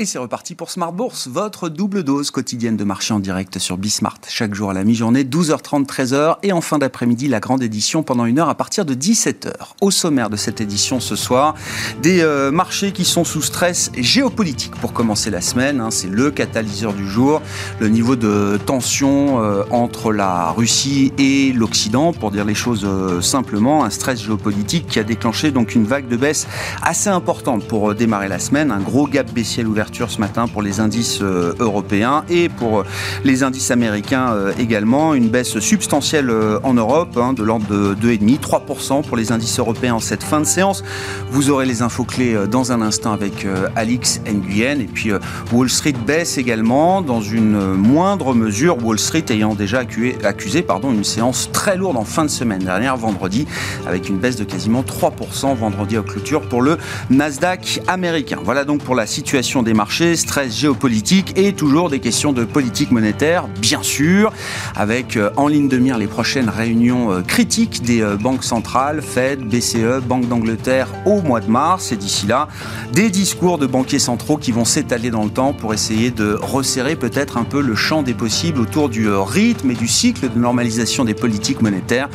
[0.00, 3.76] Et c'est reparti pour Smart Bourse, votre double dose quotidienne de marché en direct sur
[3.76, 4.20] Bismart.
[4.28, 8.24] Chaque jour à la mi-journée, 12h30, 13h et en fin d'après-midi, la grande édition pendant
[8.24, 9.50] une heure à partir de 17h.
[9.80, 11.56] Au sommaire de cette édition ce soir,
[12.00, 15.80] des euh, marchés qui sont sous stress géopolitique pour commencer la semaine.
[15.80, 17.42] Hein, c'est le catalyseur du jour.
[17.80, 23.20] Le niveau de tension euh, entre la Russie et l'Occident, pour dire les choses euh,
[23.20, 26.46] simplement, un stress géopolitique qui a déclenché donc une vague de baisse
[26.82, 28.70] assez importante pour démarrer la semaine.
[28.70, 32.84] Un gros gap baissier ouvert ce matin pour les indices euh, européens et pour euh,
[33.24, 35.14] les indices américains euh, également.
[35.14, 36.30] Une baisse substantielle
[36.62, 40.40] en Europe hein, de l'ordre de 2,5, 3% pour les indices européens en cette fin
[40.40, 40.84] de séance.
[41.30, 44.80] Vous aurez les infos clés dans un instant avec Alix Nguyen.
[44.80, 45.10] Et puis
[45.52, 48.84] Wall Street baisse également dans une moindre mesure.
[48.84, 49.80] Wall Street ayant déjà
[50.24, 53.46] accusé, pardon, une séance très lourde en fin de semaine dernière, vendredi,
[53.86, 56.78] avec une baisse de quasiment 3% vendredi à clôture pour le
[57.10, 58.38] Nasdaq américain.
[58.42, 62.90] Voilà donc pour la situation des marché, stress géopolitique et toujours des questions de politique
[62.90, 64.32] monétaire, bien sûr,
[64.74, 69.02] avec euh, en ligne de mire les prochaines réunions euh, critiques des euh, banques centrales,
[69.02, 71.92] Fed, BCE, Banque d'Angleterre au mois de mars.
[71.92, 72.48] Et d'ici là,
[72.92, 76.96] des discours de banquiers centraux qui vont s'étaler dans le temps pour essayer de resserrer
[76.96, 81.04] peut-être un peu le champ des possibles autour du rythme et du cycle de normalisation
[81.04, 82.08] des politiques monétaires.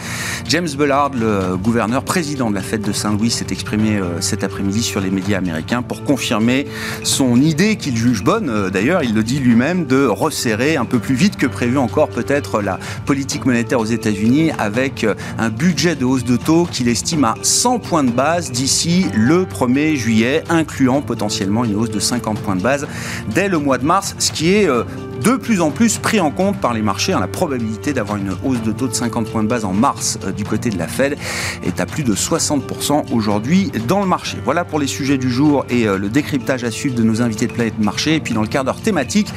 [0.50, 5.00] James Bullard, le gouverneur président de la Fed de Saint-Louis, s'est exprimé cet après-midi sur
[5.00, 6.68] les médias américains pour confirmer
[7.04, 10.86] son idée idée qu'il juge bonne, euh, d'ailleurs, il le dit lui-même, de resserrer un
[10.86, 15.52] peu plus vite que prévu encore peut-être la politique monétaire aux États-Unis avec euh, un
[15.52, 19.96] budget de hausse de taux qu'il estime à 100 points de base d'ici le 1er
[19.96, 22.88] juillet, incluant potentiellement une hausse de 50 points de base
[23.36, 24.84] dès le mois de mars, ce qui est euh,
[25.24, 27.14] de plus en plus pris en compte par les marchés.
[27.14, 30.20] Hein, la probabilité d'avoir une hausse de taux de 50 points de base en mars
[30.26, 31.18] euh, du côté de la Fed
[31.64, 34.38] est à plus de 60% aujourd'hui dans le marché.
[34.44, 37.48] Voilà pour les sujets du jour et euh, le décryptage à suivre de nos invités
[37.48, 38.16] de Planète Marché.
[38.16, 39.28] Et puis dans le quart d'heure thématique,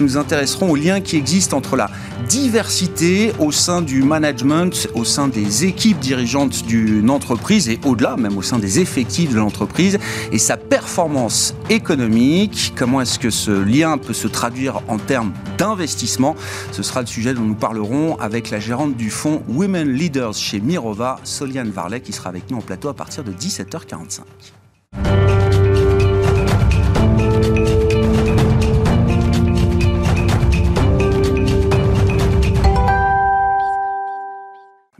[0.00, 1.90] nous intéresserons aux liens qui existent entre la
[2.28, 8.36] diversité au sein du management, au sein des équipes dirigeantes d'une entreprise et au-delà, même
[8.36, 9.98] au sein des effectifs de l'entreprise
[10.32, 12.72] et sa performance économique.
[12.76, 16.36] Comment est-ce que ce lien peut se traduire en termes d'investissement.
[16.72, 20.60] Ce sera le sujet dont nous parlerons avec la gérante du fonds Women Leaders chez
[20.60, 24.20] Mirova, Soliane Varlet, qui sera avec nous en plateau à partir de 17h45.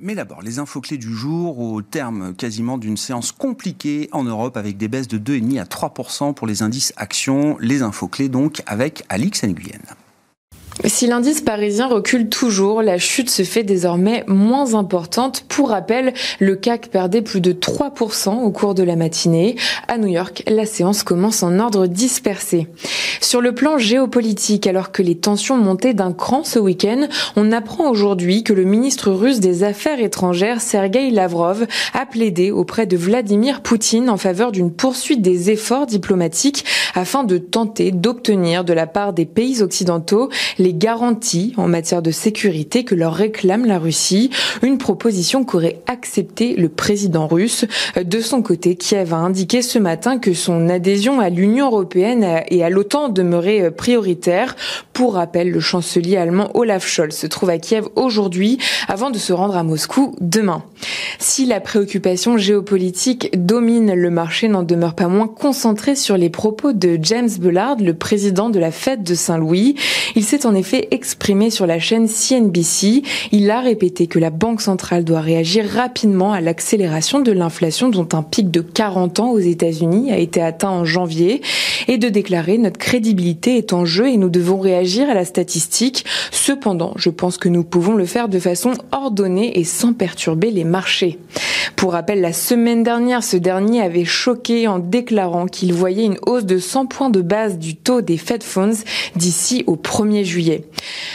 [0.06, 4.56] Mais d'abord, les infos clés du jour au terme quasiment d'une séance compliquée en Europe
[4.56, 7.56] avec des baisses de 2,5 à 3% pour les indices actions.
[7.58, 9.80] Les infos clés donc avec Alix Nguyen.
[10.84, 15.44] Si l'indice parisien recule toujours, la chute se fait désormais moins importante.
[15.48, 19.56] Pour rappel, le CAC perdait plus de 3% au cours de la matinée.
[19.88, 22.68] À New York, la séance commence en ordre dispersé.
[23.22, 27.88] Sur le plan géopolitique, alors que les tensions montaient d'un cran ce week-end, on apprend
[27.90, 33.62] aujourd'hui que le ministre russe des Affaires étrangères, Sergei Lavrov, a plaidé auprès de Vladimir
[33.62, 36.64] Poutine en faveur d'une poursuite des efforts diplomatiques
[36.94, 40.30] afin de tenter d'obtenir de la part des pays occidentaux
[40.72, 44.30] garanties en matière de sécurité que leur réclame la Russie,
[44.62, 47.64] une proposition qu'aurait accepté le président russe.
[48.02, 52.64] De son côté, Kiev a indiqué ce matin que son adhésion à l'Union européenne et
[52.64, 54.56] à l'OTAN demeurait prioritaire.
[54.92, 59.32] Pour rappel, le chancelier allemand Olaf Scholz se trouve à Kiev aujourd'hui avant de se
[59.32, 60.62] rendre à Moscou demain.
[61.18, 66.72] Si la préoccupation géopolitique domine le marché, n'en demeure pas moins concentré sur les propos
[66.72, 69.76] de James Bullard, le président de la Fête de Saint-Louis.
[70.14, 73.02] Il s'est en effet exprimé sur la chaîne CNBC.
[73.30, 78.08] Il a répété que la Banque centrale doit réagir rapidement à l'accélération de l'inflation dont
[78.12, 81.42] un pic de 40 ans aux États-Unis a été atteint en janvier
[81.86, 86.04] et de déclarer notre crédibilité est en jeu et nous devons réagir à la statistique.
[86.32, 90.64] Cependant, je pense que nous pouvons le faire de façon ordonnée et sans perturber les
[90.64, 91.18] marchés.
[91.76, 96.46] Pour rappel, la semaine dernière, ce dernier avait choqué en déclarant qu'il voyait une hausse
[96.46, 98.84] de 100 points de base du taux des Fed Funds
[99.14, 100.45] d'ici au 1er juillet.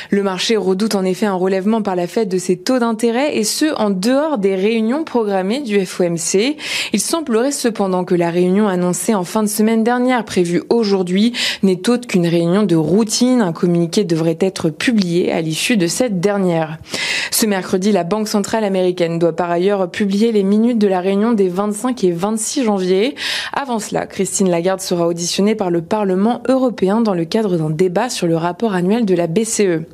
[0.09, 3.43] Le marché redoute en effet un relèvement par la Fed de ses taux d'intérêt et
[3.43, 6.57] ce en dehors des réunions programmées du FOMC.
[6.93, 11.33] Il semblerait cependant que la réunion annoncée en fin de semaine dernière, prévue aujourd'hui,
[11.63, 13.41] n'est autre qu'une réunion de routine.
[13.41, 16.77] Un communiqué devrait être publié à l'issue de cette dernière.
[17.31, 21.31] Ce mercredi, la Banque centrale américaine doit par ailleurs publier les minutes de la réunion
[21.31, 23.15] des 25 et 26 janvier.
[23.53, 28.09] Avant cela, Christine Lagarde sera auditionnée par le Parlement européen dans le cadre d'un débat
[28.09, 29.85] sur le rapport annuel de la BCE.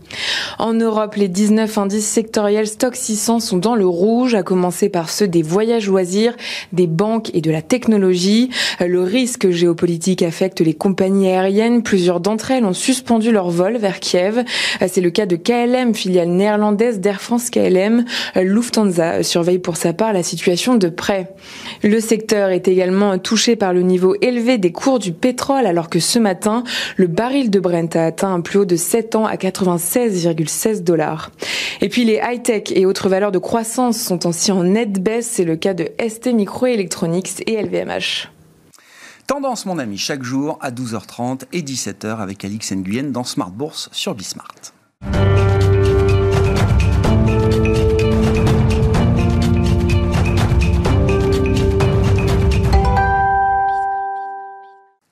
[0.60, 5.10] En Europe, les 19 indices sectoriels Stock 600 sont dans le rouge, à commencer par
[5.10, 6.36] ceux des voyages loisirs,
[6.74, 8.50] des banques et de la technologie.
[8.80, 11.84] Le risque géopolitique affecte les compagnies aériennes.
[11.84, 14.44] Plusieurs d'entre elles ont suspendu leur vol vers Kiev.
[14.88, 18.06] C'est le cas de KLM, filiale néerlandaise d'Air France KLM.
[18.36, 21.34] Lufthansa surveille pour sa part la situation de près.
[21.84, 26.00] Le secteur est également touché par le niveau élevé des cours du pétrole alors que
[26.00, 26.64] ce matin,
[26.96, 31.32] le baril de Brent a atteint un plus haut de 7 ans à 96,16 dollars.
[31.82, 35.28] Et puis les high-tech et autres valeurs de croissance sont aussi en nette baisse.
[35.28, 38.30] C'est le cas de ST Microelectronics et LVMH.
[39.28, 43.90] Tendance, mon ami, chaque jour à 12h30 et 17h avec Alix Nguyen dans Smart Bourse
[43.92, 44.56] sur Bismart.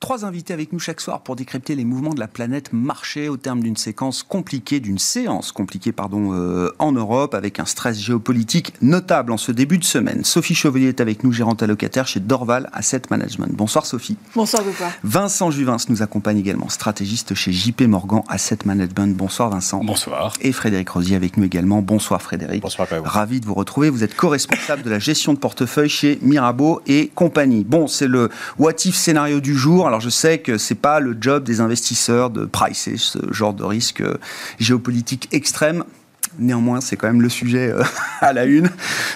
[0.06, 3.38] Trois invités avec nous chaque soir pour décrypter les mouvements de la planète marché au
[3.38, 8.76] terme d'une séquence compliquée, d'une séance compliquée pardon, euh, en Europe avec un stress géopolitique
[8.84, 10.24] notable en ce début de semaine.
[10.24, 13.52] Sophie Chevalier est avec nous, gérante allocataire chez Dorval Asset Management.
[13.54, 14.16] Bonsoir Sophie.
[14.36, 14.92] Bonsoir Bouba.
[15.04, 19.18] Vincent Juvins nous accompagne également, stratégiste chez JP Morgan Asset Management.
[19.18, 19.84] Bonsoir Vincent.
[19.84, 20.36] Bonsoir.
[20.42, 21.82] Et Frédéric Rosier avec nous également.
[21.82, 22.62] Bonsoir Frédéric.
[22.62, 23.90] Bonsoir Ravi de vous retrouver.
[23.90, 27.64] Vous êtes co-responsable de la gestion de portefeuille chez Mirabeau et compagnie.
[27.64, 28.30] Bon, c'est le
[28.60, 29.88] what if scénario du jour.
[29.88, 33.64] Alors je sais que c'est pas le job des investisseurs de pricer ce genre de
[33.64, 34.18] risque euh,
[34.60, 35.84] géopolitique extrême.
[36.40, 37.84] Néanmoins, c'est quand même le sujet euh,
[38.22, 38.70] à la une.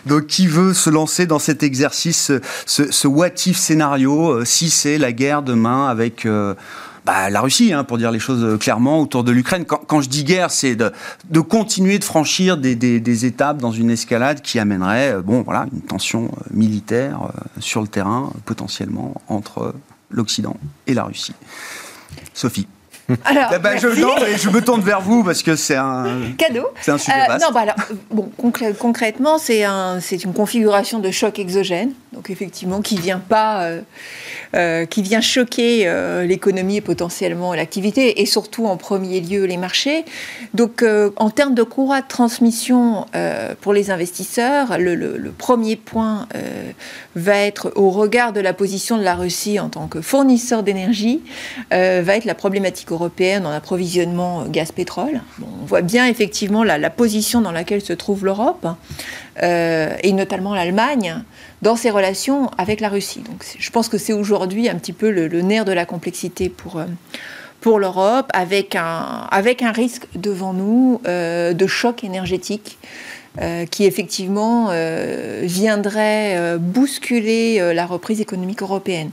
[0.05, 2.31] Donc, qui veut se lancer dans cet exercice,
[2.65, 6.27] ce, what if scénario, euh, si c'est la guerre demain avec
[7.05, 9.65] bah, la Russie, hein, pour dire les choses clairement, autour de l'Ukraine?
[9.65, 13.89] Quand, je dis guerre, c'est de, continuer de franchir des, des, des, étapes dans une
[13.89, 17.19] escalade qui amènerait, bon, voilà, une tension militaire
[17.59, 19.73] sur le terrain, potentiellement, entre
[20.09, 20.57] l'Occident
[20.88, 21.33] et la Russie.
[22.33, 22.67] Sophie.
[23.25, 26.67] Alors, eh ben, je, je, me tourne vers vous parce que c'est un cadeau.
[26.81, 27.75] C'est un sujet euh, Non, bah alors,
[28.11, 33.81] bon, concrètement, c'est un, une configuration de choc exogène, donc effectivement qui vient pas, euh,
[34.56, 39.57] euh, qui vient choquer euh, l'économie et potentiellement l'activité, et surtout en premier lieu les
[39.57, 40.06] marchés.
[40.53, 40.83] Donc,
[41.15, 43.06] en termes de courroie de transmission
[43.61, 46.27] pour les investisseurs, le, premier point
[47.15, 51.21] va être, au regard de la position de la Russie en tant que fournisseur d'énergie,
[51.71, 55.21] va être la problématique européenne en approvisionnement gaz-pétrole.
[55.41, 58.67] on voit bien effectivement la, position dans laquelle se trouve l'Europe,
[59.41, 61.23] et notamment l'Allemagne
[61.61, 63.21] dans ses relations avec la Russie.
[63.21, 66.77] Donc je pense que c'est aujourd'hui un petit peu le, nerf de la complexité pour,
[66.77, 66.85] euh,
[67.61, 72.77] pour l'Europe, avec un, avec un risque devant nous euh, de choc énergétique.
[73.39, 74.71] Euh, qui effectivement
[75.43, 79.11] viendrait bousculer la reprise économique européenne.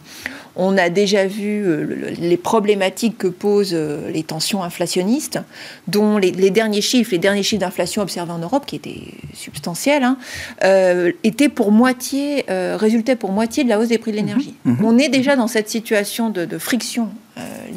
[0.59, 5.39] On a déjà vu euh, les problématiques que posent euh, les tensions inflationnistes,
[5.87, 9.03] dont les, derniers chiffres, les derniers chiffres d'inflation observés en Europe, qui étaient
[9.35, 10.17] substantiels, hein,
[10.65, 14.55] euh, étaient pour moitié, résultaient pour moitié de la hausse des prix de l'énergie.
[14.65, 14.73] Mmh.
[14.73, 14.85] Mmh.
[14.85, 17.11] On est déjà dans cette situation de, friction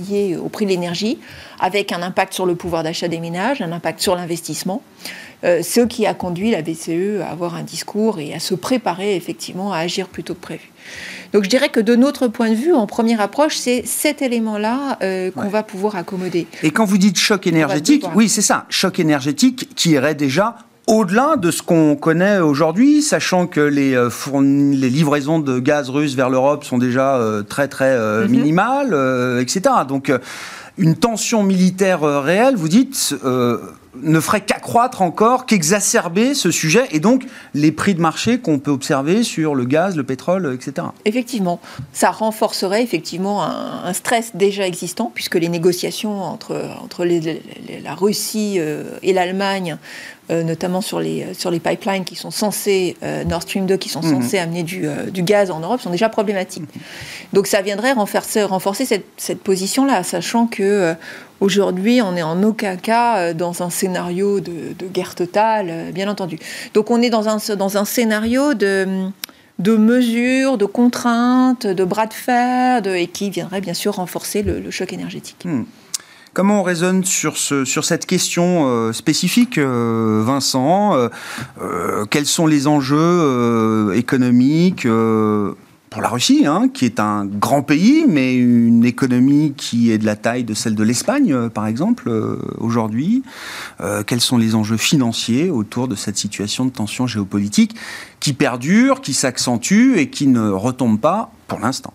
[0.10, 1.20] liée au prix de l'énergie,
[1.60, 4.82] avec un impact sur le pouvoir d'achat des ménages, un impact sur l'investissement.
[5.44, 9.74] ce qui a conduit la BCE à avoir un discours et à se préparer effectivement
[9.74, 10.72] à agir plutôt que prévu.
[11.34, 14.98] Donc je dirais que de notre point de vue, en première approche, c'est cet élément-là
[15.02, 16.48] euh, qu'on va pouvoir accommoder.
[16.64, 21.36] Et quand vous dites choc énergétique, oui, c'est ça, choc énergétique qui irait déjà au-delà
[21.38, 24.10] de ce qu'on connaît aujourd'hui, sachant que les, euh,
[24.42, 28.28] les, livraisons de gaz russe vers l'Europe sont déjà euh, très très mhm.
[28.28, 29.62] minimales, etc.
[29.88, 30.12] Donc
[30.80, 33.14] une tension militaire réelle, vous dites,
[33.96, 38.72] ne ferait qu'accroître encore, qu'exacerber ce sujet et donc les prix de marché qu'on peut
[38.72, 40.88] observer sur le gaz, le pétrole, etc.
[41.06, 41.60] Effectivement,
[41.92, 46.56] ça renforcerait effectivement un, stress déjà existant puisque les négociations entre,
[47.84, 49.78] la Russie euh, et l'Allemagne
[50.30, 54.02] notamment sur les, sur les pipelines qui sont censés, euh, Nord Stream 2, qui sont
[54.02, 54.22] mhm.
[54.22, 56.64] censés amener du, du, gaz en Europe, sont déjà problématiques.
[57.34, 60.96] Donc ça viendrait renforcer, renforcer cette, cette position-là, sachant que
[61.42, 66.10] Aujourd'hui, on n'est en aucun cas euh, dans un scénario de, guerre totale, euh, bien
[66.10, 66.38] entendu.
[66.74, 69.10] Donc on est dans un, dans un scénario de,
[69.60, 74.70] de mesures, de contraintes, de bras de fer, et qui viendrait bien sûr renforcer le,
[74.72, 75.46] choc énergétique.
[75.46, 75.64] Hmm.
[76.34, 81.10] Comment on raisonne sur, ce, sur cette question euh, spécifique, Vincent
[82.10, 84.88] Quels sont les enjeux économiques
[85.90, 90.06] pour la Russie, hein, qui est un grand pays, mais une économie qui est de
[90.06, 93.24] la taille de celle de l'Espagne, euh, par exemple, euh, aujourd'hui.
[93.82, 97.76] Euh, quels sont les enjeux financiers autour de cette situation de tension géopolitique
[98.20, 101.94] qui perdure, qui s'accentue et qui ne retombe pas pour l'instant?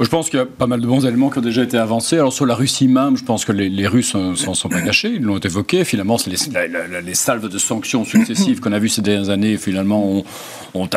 [0.00, 2.16] Je pense qu'il y a pas mal de bons éléments qui ont déjà été avancés.
[2.16, 5.22] Alors sur la Russie même, je pense que les, Russes s'en sont pas cachés, ils
[5.22, 5.84] l'ont évoqué.
[5.84, 6.36] Finalement, les,
[7.02, 10.24] les, salves de sanctions successives qu'on a vues ces dernières années, finalement, ont,
[10.74, 10.88] ont,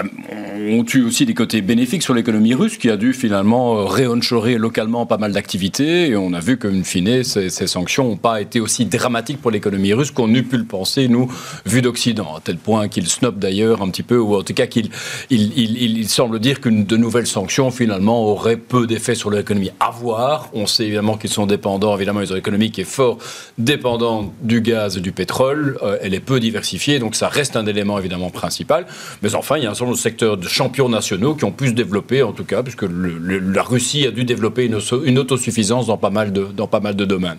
[0.93, 5.17] eu aussi des côtés bénéfiques sur l'économie russe, qui a dû finalement réonshorer localement pas
[5.17, 6.09] mal d'activités.
[6.09, 9.51] Et on a vu qu'une fine, ces, ces sanctions n'ont pas été aussi dramatiques pour
[9.51, 11.31] l'économie russe qu'on eût pu le penser, nous,
[11.65, 12.35] vu d'Occident.
[12.37, 14.89] À tel point qu'il snob d'ailleurs un petit peu, ou en tout cas qu'il
[15.29, 16.07] il,
[16.39, 20.49] dire qu'une de nouvelles sanctions, finalement, auraient peu d'effet sur l'économie à voir.
[20.53, 23.17] On sait évidemment qu'ils sont dépendants, évidemment, ils ont une économie qui est fort
[23.57, 25.77] dépendante du gaz et du pétrole.
[25.83, 28.85] Euh, elle est peu diversifiée, donc ça reste un élément évidemment principal.
[29.21, 31.51] Mais enfin, il y a un certain nombre de secteurs de champions nationaux qui ont
[31.51, 35.87] pu se développer, en tout cas, puisque la Russie a dû développer une, une, autosuffisance
[35.87, 37.37] dans pas, mal de, dans pas mal de domaines.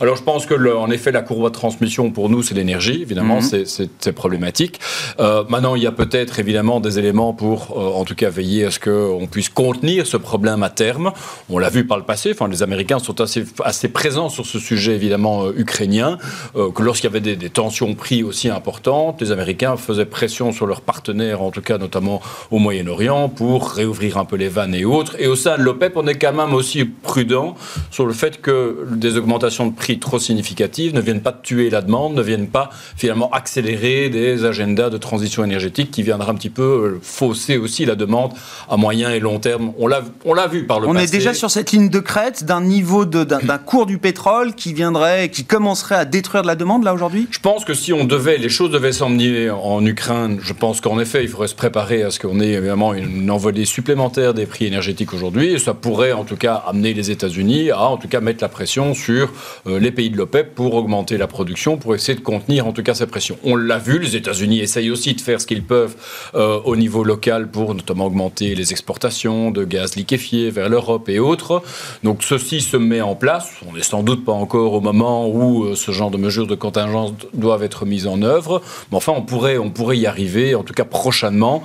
[0.00, 3.02] Alors je pense que, en effet, la courbe de transmission pour nous, c'est l'énergie.
[3.02, 3.64] Évidemment, mhm.
[3.64, 4.80] c'est problématique.
[5.20, 8.64] Euh, maintenant, il y a peut-être évidemment des éléments pour, euh, en tout cas, veiller
[8.64, 11.12] à ce qu'on puisse contenir ce problème à terme.
[11.50, 14.94] On l'a vu par le passé, enfin, les Américains sont assez, présents sur ce sujet
[14.94, 16.18] évidemment euh, ukrainien,
[16.56, 20.66] euh, que lorsqu'il y avait des, tensions prix aussi importantes, les Américains faisaient pression sur
[20.66, 24.84] leurs partenaires, en tout cas notamment au Moyen-Orient, pour réouvrir un peu les vannes et
[24.84, 25.16] autres.
[25.18, 27.54] Et au sein de l'OPEP, on est quand même aussi prudent
[27.90, 31.82] sur le fait que des augmentations de prix trop significatives ne viennent pas tuer la
[31.82, 36.50] demande, ne viennent pas finalement accélérer des agendas de transition énergétique qui viendraient un petit
[36.50, 38.32] peu euh, fausser aussi la demande
[38.68, 39.72] à moyen et long terme.
[39.78, 43.86] On l'a vu on est déjà sur cette ligne de crête d'un niveau d'un cours
[43.86, 47.26] du pétrole qui viendrait, qui commencerait à détruire de la demande là aujourd'hui?
[47.30, 51.00] Je pense que si on devait, les choses devaient s'emmener en Ukraine, je pense qu'en
[51.00, 54.66] effet, il faudrait se préparer à ce qu'on ait évidemment une envolée supplémentaire des prix
[54.66, 55.54] énergétiques aujourd'hui.
[55.54, 58.48] Et ça pourrait en tout cas amener les États-Unis à en tout cas mettre la
[58.48, 59.32] pression sur
[59.66, 62.82] euh, les pays de l'OPEP pour augmenter la production, pour essayer de contenir en tout
[62.82, 63.38] cas cette pression.
[63.44, 65.96] On l'a vu, les États-Unis essayent aussi de faire ce qu'ils peuvent
[66.34, 71.18] euh, au niveau local pour notamment augmenter les exportations de gaz liquéfié vers l'Europe et
[71.18, 71.62] autres.
[72.04, 73.50] Donc ceci se met en place.
[73.68, 76.54] On n'est sans doute pas encore au moment où euh, ce genre de mesures de
[76.54, 78.62] contingence doivent être mises en œuvre.
[78.90, 81.62] Mais enfin, on pourrait, on pourrait y arriver, en tout cas prochainement.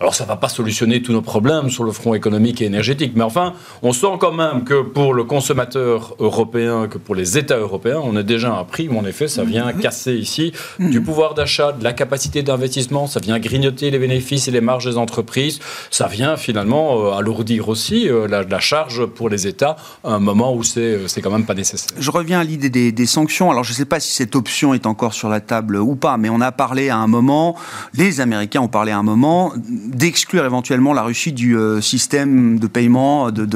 [0.00, 3.12] Alors ça ne va pas solutionner tous nos problèmes sur le front économique et énergétique,
[3.16, 3.52] mais enfin,
[3.82, 8.16] on sent quand même que pour le consommateur européen, que pour les États européens, on
[8.16, 9.80] est déjà à un prix où en effet ça vient mhm.
[9.80, 11.04] casser ici du mhm.
[11.04, 14.96] pouvoir d'achat, de la capacité d'investissement, ça vient grignoter les bénéfices et les marges des
[14.96, 15.58] entreprises,
[15.90, 20.54] ça vient finalement euh, alourdir aussi euh, la, charge pour les États à un moment
[20.54, 21.98] où c'est euh, quand même pas nécessaire.
[21.98, 23.50] Je reviens à l'idée des, des, sanctions.
[23.50, 26.16] Alors je ne sais pas si cette option est encore sur la table ou pas,
[26.16, 27.54] mais on a parlé à un moment,
[27.92, 29.52] les Américains ont parlé à un moment
[29.90, 33.46] d'exclure éventuellement la Russie du euh, système de paiement de,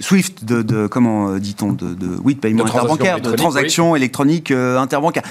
[0.00, 0.44] Swift.
[0.44, 5.22] de, comment euh, dit-on de, oui de paiement interbancaire, de transactions électroniques euh, interbancaires.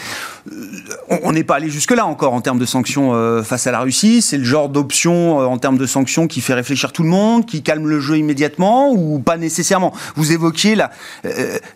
[1.23, 4.21] On n'est pas allé jusque là encore en termes de sanctions face à la Russie.
[4.21, 7.61] C'est le genre d'option en termes de sanctions qui fait réfléchir tout le monde, qui
[7.61, 9.93] calme le jeu immédiatement ou pas nécessairement?
[10.15, 10.75] Vous évoquiez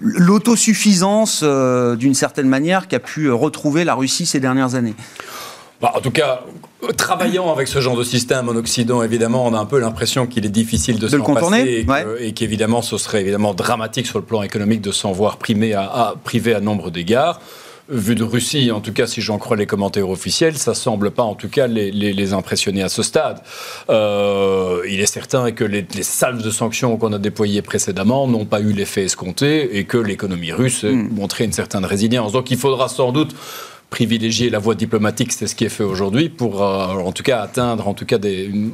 [0.01, 4.95] l'autosuffisance d'une certaine manière qu'a pu retrouver la Russie ces dernières années.
[5.81, 6.41] Bah, en tout cas,
[6.97, 10.45] travaillant avec ce genre de système en Occident, évidemment, on a un peu l'impression qu'il
[10.45, 11.85] est difficile de, de le contourner
[12.19, 16.15] et qu'évidemment, ce serait évidemment dramatique sur le plan économique de s'en voir primé à,
[16.23, 17.39] privé à nombre d'égards
[17.89, 21.23] vu de Russie, en tout cas si j'en crois les commentaires officiels, ça semble pas
[21.23, 23.39] en tout cas les, impressionner à ce stade.
[23.89, 28.59] Euh, il est certain que les, salves de sanctions qu'on a déployées précédemment n'ont pas
[28.59, 31.09] eu l'effet escompté et que l'économie russe a hmm.
[31.13, 32.33] montré une certaine résilience.
[32.33, 33.33] Donc il faudra sans doute
[33.89, 37.41] privilégier la voie diplomatique, c'est ce qui est fait aujourd'hui, pour euh, en tout cas
[37.41, 38.71] atteindre en tout cas une,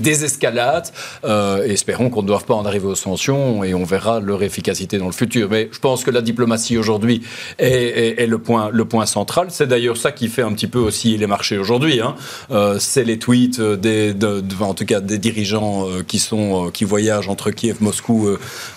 [0.00, 0.88] désescalade.
[1.24, 4.96] Euh, espérons qu'on ne doive pas en arriver aux sanctions et on verra leur efficacité
[4.96, 5.48] dans le futur.
[5.50, 7.22] Mais je pense que la diplomatie aujourd'hui
[7.58, 9.48] est, le, point, central.
[9.50, 12.00] C'est d'ailleurs ça qui fait un petit peu aussi les marchés aujourd'hui.
[12.00, 12.14] Hein.
[12.50, 17.28] Euh, c'est les tweets des, de, en tout cas des dirigeants qui sont qui voyagent
[17.28, 18.28] entre Kiev, Moscou,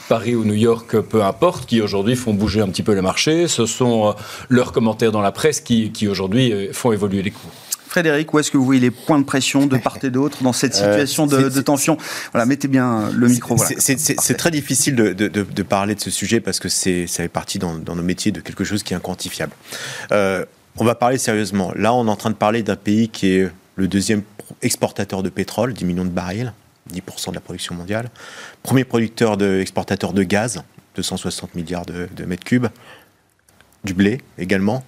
[0.09, 3.47] Paris ou New York, peu importe, qui aujourd'hui font bouger un petit peu les marchés.
[3.47, 4.15] Ce sont
[4.49, 7.51] leurs commentaires dans la presse qui qui, aujourd'hui euh, font évoluer les cours.
[7.87, 10.53] Frédéric, où est-ce que vous voyez les points de pression de part et d'autre dans
[10.53, 11.97] cette euh, situation de, tension?
[12.33, 13.57] Voilà, mettez bien le micro.
[13.57, 18.03] C'est très difficile de, parler de ce sujet parce que ça fait partie dans, nos
[18.03, 19.53] métiers de quelque chose qui est inquantifiable.
[20.11, 20.45] Euh,
[20.77, 21.71] on va parler sérieusement.
[21.75, 24.21] Là, on est en train de parler d'un pays qui est le deuxième
[24.61, 26.53] exportateur de pétrole, 10 millions de barils,
[26.93, 28.09] 10% de la production mondiale.
[28.63, 30.61] Premier producteur de, exportateur de gaz,
[30.95, 32.67] 260 milliards de, de mètres cubes.
[33.83, 34.83] Du blé également,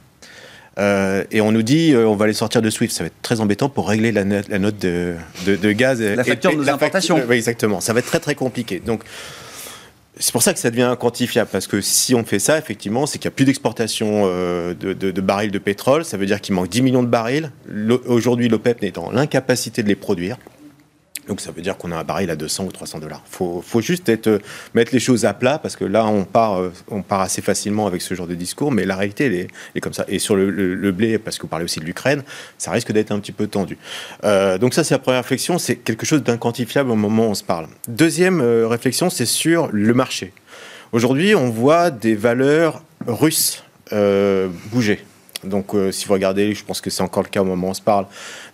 [0.77, 2.93] Euh, et on nous dit euh, on va les sortir de Swift.
[2.93, 6.01] Ça va être très embêtant pour régler la, note, la note de, de, de, gaz.
[6.01, 7.21] La facture et, de nos importations.
[7.27, 7.81] oui, exactement.
[7.81, 8.79] Ça va être très très compliqué.
[8.79, 9.03] Donc
[10.19, 13.19] c'est pour ça que ça devient quantifiable, parce que si on fait ça, effectivement, c'est
[13.19, 16.41] qu'il n'y a plus d'exportation euh, de, de, de, barils de pétrole, ça veut dire
[16.41, 17.51] qu'il manque 10 millions de barils.
[18.05, 20.37] Aujourd'hui, l'OPEP n'est dans l'incapacité de les produire.
[21.29, 23.21] Donc ça veut dire qu'on a un baril à 200 ou 300 dollars.
[23.27, 24.39] Il faut, juste euh,
[24.73, 27.85] mettre les choses à plat parce que là, on part, euh, on part assez facilement
[27.85, 30.05] avec ce genre de discours, mais la réalité, est, comme ça.
[30.07, 32.23] Et sur le, blé, parce que vous parlez aussi de l'Ukraine,
[32.57, 33.77] ça risque d'être un petit peu tendu.
[34.23, 37.35] Euh, donc ça, c'est la première réflexion, c'est quelque chose d'inquantifiable au moment où on
[37.35, 37.67] se parle.
[37.87, 40.33] Deuxième réflexion, c'est sur le marché.
[40.93, 43.63] Aujourd'hui, on voit des valeurs russes
[44.71, 45.05] bouger.
[45.43, 47.71] Donc, euh, si vous regardez, je pense que c'est encore le cas au moment où
[47.71, 48.05] on se parle,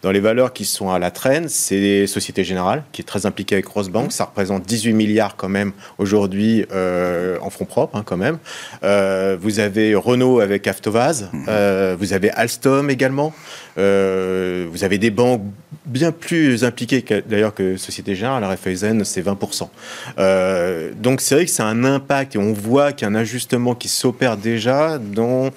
[0.01, 3.55] dans les valeurs qui sont à la traîne, c'est Société Générale, qui est très impliquée
[3.55, 4.11] avec Rosbank.
[4.11, 8.37] Ça représente 18 milliards quand même aujourd'hui euh, en fonds propres, hein, quand même.
[8.83, 11.29] Euh, vous avez Renault avec Avtovaz.
[11.47, 13.33] Euh, vous avez Alstom également.
[13.75, 15.41] Vous avez des banques
[15.85, 18.41] bien plus impliquées d'ailleurs que Société Générale.
[18.41, 19.69] La Raiffeisen, c'est 20%.
[20.17, 23.15] Euh, donc, c'est vrai que c'est un impact et on voit qu'il y a un
[23.15, 25.51] ajustement qui s'opère déjà dans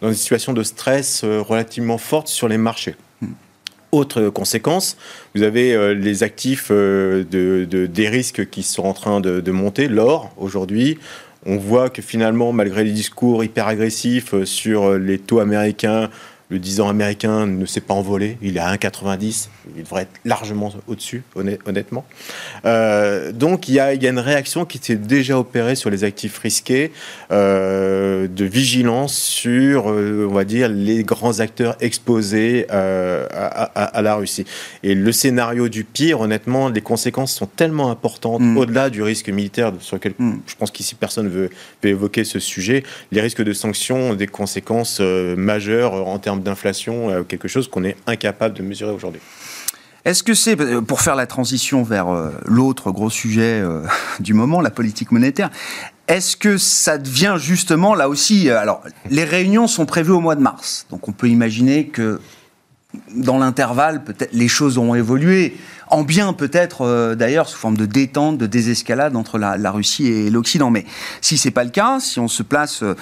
[0.00, 2.94] dans une situation de stress euh, relativement forte sur les marchés.
[3.90, 4.96] Autre conséquence,
[5.34, 9.40] vous avez euh, les actifs euh, de, de, des risques qui sont en train de,
[9.40, 9.88] de monter.
[9.88, 10.98] L'or, aujourd'hui,
[11.46, 16.10] on voit que finalement, malgré les discours hyper agressifs sur les taux américains,
[16.50, 20.20] le 10 ans américain ne s'est pas envolé, il est à 1,90, il devrait être
[20.24, 21.22] largement au-dessus,
[21.66, 22.06] honnêtement.
[22.64, 25.90] Euh, donc il y, a, il y, a, une réaction qui s'est déjà opérée sur
[25.90, 26.90] les actifs risqués,
[27.30, 34.02] euh, de vigilance sur, euh, on va dire, les grands acteurs exposés à, à, à,
[34.02, 34.46] la Russie.
[34.82, 38.56] Et le scénario du pire, honnêtement, les conséquences sont tellement importantes, mm.
[38.56, 40.32] au-delà du risque militaire, sur lequel mm.
[40.46, 41.50] je pense qu'ici personne veut,
[41.82, 47.10] veut, évoquer ce sujet, les risques de sanctions ont des conséquences majeures en termes d'inflation,
[47.10, 49.20] euh, quelque chose qu'on est incapable de mesurer aujourd'hui.
[50.04, 53.82] Est-ce que c'est, pour faire la transition vers euh, l'autre gros sujet euh,
[54.20, 55.50] du moment, la politique monétaire,
[56.08, 60.36] est-ce que ça devient justement, là aussi, euh, alors les réunions sont prévues au mois
[60.36, 62.20] de mars, donc on peut imaginer que
[63.14, 67.84] dans l'intervalle, peut-être les choses ont évolué, en bien peut-être euh, d'ailleurs sous forme de
[67.84, 70.70] détente, de désescalade entre la, Russie et l'Occident.
[70.70, 70.86] Mais
[71.20, 72.96] si c'est pas le cas, si on se place euh,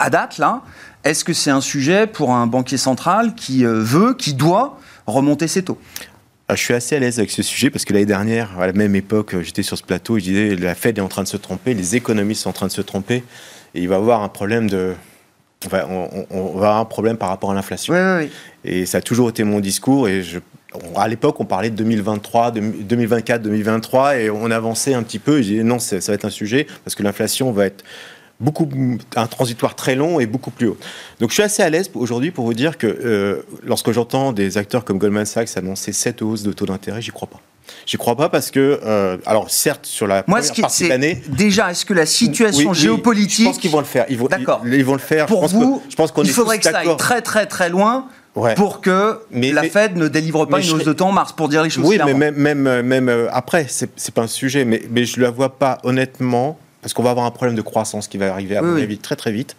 [0.00, 0.62] à date là,
[1.04, 5.48] est-ce que c'est un sujet pour un banquier central qui euh, veut, qui doit remonter
[5.48, 5.78] ses taux?
[6.48, 8.72] Ah, je suis assez à l'aise avec ce sujet parce que l'année dernière, à la
[8.72, 11.28] même époque, j'étais sur ce plateau et je disais la Fed est en train de
[11.28, 13.22] se tromper, les économistes sont en train de se tromper
[13.74, 14.94] et il va y avoir un problème de.
[15.66, 17.92] On va, on, on va avoir un problème par rapport à l'inflation.
[17.92, 18.30] Oui, oui,
[18.64, 18.70] oui.
[18.70, 20.38] Et ça a toujours été mon discours et je,
[20.96, 25.38] à l'époque, on parlait de 2023, 2024, 2023 et on avançait un petit peu.
[25.38, 27.84] Et je disais non, ça va être un sujet parce que l'inflation va être
[28.40, 28.68] beaucoup
[29.16, 30.76] un transitoire très long et beaucoup plus haut.
[31.20, 34.58] Donc je suis assez à l'aise aujourd'hui pour vous dire que euh, lorsque j'entends des
[34.58, 37.40] acteurs comme Goldman Sachs annoncer cette hausse de taux d'intérêt, j'y crois pas.
[37.84, 41.22] J'y crois pas parce que, euh, alors certes, sur la Moi, première partie de l'année...
[41.28, 43.44] Déjà, est-ce que la situation oui, oui, géopolitique...
[43.44, 44.06] Je pense qu'ils vont le faire.
[44.08, 44.62] Ils vont, D'accord.
[44.64, 45.26] Ils, ils, vont le faire.
[45.26, 47.46] Pour je pense vous, que, je pense qu'on il faudrait que ça aille très très
[47.46, 48.54] très loin Ouais.
[48.54, 51.32] pour que mais, la mais, Fed ne délivre pas une hausse de taux en mars,
[51.32, 52.16] pour dire les choses Oui, clairement.
[52.16, 55.30] mais même, même, même euh, après, c'est pas un sujet, mais, mais je ne la
[55.30, 58.62] vois pas honnêtement, parce qu'on va avoir un problème de croissance qui va arriver à
[58.62, 58.82] oui, mon oui.
[58.82, 59.56] avis très très vite.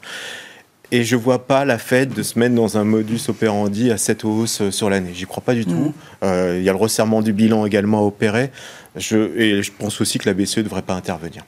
[0.91, 4.25] Et je vois pas la Fed de se mettre dans un modus operandi à cette
[4.25, 5.11] hausse euh, sur l'année.
[5.13, 5.65] J'y crois pas du Mm.
[5.65, 5.93] tout.
[6.23, 8.49] Euh, Il y a le resserrement du bilan également à opérer.
[8.95, 11.43] Je, et je pense aussi que la BCE ne devrait pas intervenir.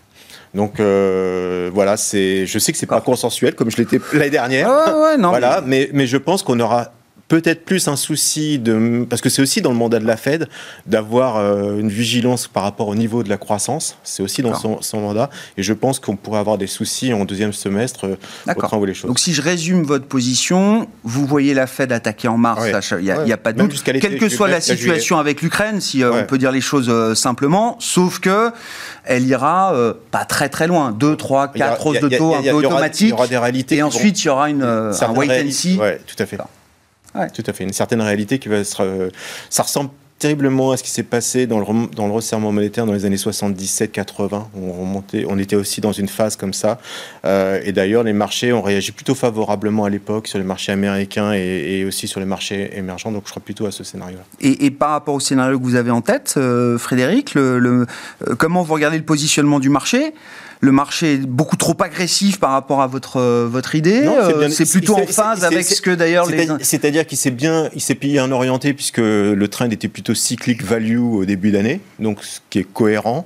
[0.54, 2.46] Donc euh, voilà, c'est.
[2.46, 4.68] Je sais que c'est pas consensuel comme je l'étais l'année dernière.
[4.70, 6.92] Ouais, ouais, non, voilà, mais, mais je pense qu'on aura
[7.32, 10.50] peut-être plus un souci de parce que c'est aussi dans le mandat de la Fed
[10.86, 13.98] d'avoir euh, une vigilance par rapport au niveau de la croissance.
[14.04, 17.24] C'est aussi dans son, son, mandat et je pense qu'on pourrait avoir des soucis en
[17.24, 18.86] deuxième semestre euh, D'accord.
[18.86, 19.08] les choses.
[19.08, 23.02] Donc si je résume votre position, vous voyez la Fed attaquer en mars, il ouais.
[23.02, 23.32] n'y a, ouais.
[23.32, 26.38] a, pas de doute, quelle que soit la situation avec l'Ukraine, si euh, on peut
[26.38, 28.52] dire les choses simplement, sauf que
[29.06, 32.52] elle ira euh, pas très très loin, 2, 3, 4 hausses de taux un peu
[32.52, 35.52] automatiques, il y aura des réalités et ensuite il y aura une, un wait and
[35.52, 35.78] see.
[35.78, 36.38] Tout à fait.
[37.16, 37.30] Ouais.
[37.30, 37.64] Tout à fait.
[37.64, 38.58] Une certaine réalité qui va.
[38.80, 39.10] Euh,
[39.50, 39.90] ça ressemble
[40.22, 43.16] terriblement à ce qui s'est passé dans le, dans le resserrement monétaire dans les années
[43.16, 44.44] 77-80.
[44.56, 46.80] On, remontait, on était aussi dans une phase comme ça.
[47.26, 51.34] Euh, et d'ailleurs, les marchés ont réagi plutôt favorablement à l'époque sur les marchés américains
[51.34, 53.12] et, et, aussi sur les marchés émergents.
[53.12, 54.24] Donc je crois plutôt à ce scénario-là.
[54.40, 57.88] Et, et, par rapport au scénario que vous avez en tête, euh, Frédéric, le, le,
[58.28, 60.14] euh, comment vous regardez le positionnement du marché?
[60.62, 64.08] Le marché est beaucoup trop agressif par rapport à votre, euh, votre idée
[64.52, 66.48] C'est plutôt en phase avec ce que d'ailleurs les...
[66.62, 71.00] C'est-à-dire qu'il s'est bien, il s'est bien orienté puisque le trend était plutôt cyclique value
[71.00, 73.26] au début d'année, donc ce qui est cohérent.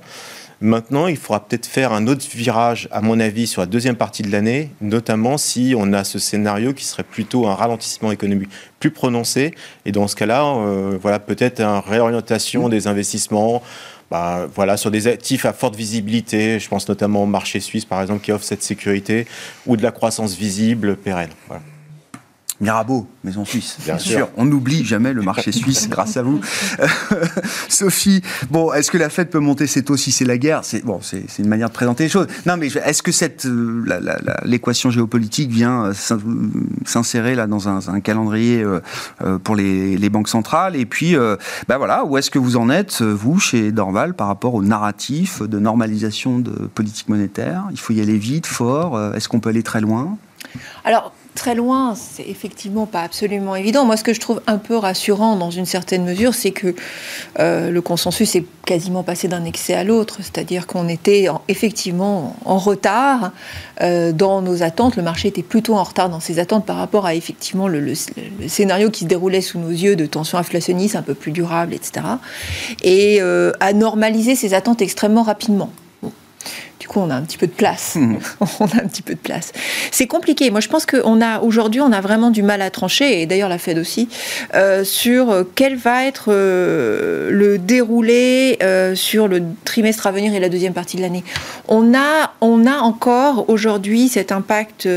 [0.62, 4.22] Maintenant, il faudra peut-être faire un autre virage, à mon avis, sur la deuxième partie
[4.22, 8.48] de l'année, notamment si on a ce scénario qui serait plutôt un ralentissement économique
[8.80, 9.52] plus prononcé.
[9.84, 13.62] Et dans ce cas-là, euh, voilà, peut-être une réorientation des investissements.
[14.10, 18.00] Bah, voilà, sur des actifs à forte visibilité, je pense notamment au marché suisse par
[18.00, 19.26] exemple qui offre cette sécurité,
[19.66, 21.30] ou de la croissance visible pérenne.
[21.48, 21.62] Voilà.
[22.60, 23.76] Mirabeau, maison suisse.
[23.84, 24.28] Bien, sûr.
[24.36, 26.40] On n'oublie jamais le marché suisse grâce à vous.
[27.68, 30.84] Sophie, bon, est-ce que la Fed peut monter ses taux si c'est la guerre C'est
[30.84, 32.26] bon, c'est une manière de présenter les choses.
[32.46, 33.84] Non, mais est-ce que cette euh,
[34.44, 35.92] l'équation géopolitique vient euh,
[36.86, 41.16] s'insérer là dans un, calendrier euh, pour les, banques centrales Et puis,
[41.68, 45.42] ben voilà, où est-ce que vous en êtes vous chez Dorval par rapport au narratif
[45.42, 47.64] de normalisation de politique monétaire?
[47.72, 49.14] Il faut y aller vite, fort.
[49.14, 50.16] Est-ce qu'on peut aller très loin?
[50.84, 53.84] Alors très loin, c'est effectivement pas absolument évident.
[53.84, 56.74] Moi, ce que je trouve un peu rassurant dans une certaine mesure, c'est que
[57.38, 60.16] euh, le consensus est quasiment passé d'un excès à l'autre.
[60.18, 63.30] C'est-à-dire qu'on était effectivement en retard
[63.82, 64.96] euh, dans nos attentes.
[64.96, 67.94] Le marché était plutôt en retard dans ses attentes par rapport à effectivement le,
[68.48, 72.04] scénario qui se déroulait sous nos yeux de tension inflationniste un peu plus durable, etc.
[72.82, 75.70] Et euh, à normaliser ses attentes extrêmement rapidement.
[76.86, 77.96] Du coup, on a un petit peu de place.
[77.96, 78.18] Mmh.
[78.60, 79.50] on a un petit peu de place.
[79.90, 80.52] C'est compliqué.
[80.52, 83.48] Moi, je pense qu'on a aujourd'hui, on a vraiment du mal à trancher, et d'ailleurs
[83.48, 84.08] la Fed aussi,
[84.54, 90.38] euh, sur quel va être euh, le déroulé euh, sur le trimestre à venir et
[90.38, 91.24] la deuxième partie de l'année.
[91.66, 94.88] On a, on a encore aujourd'hui cet impact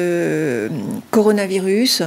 [1.10, 2.04] coronavirus,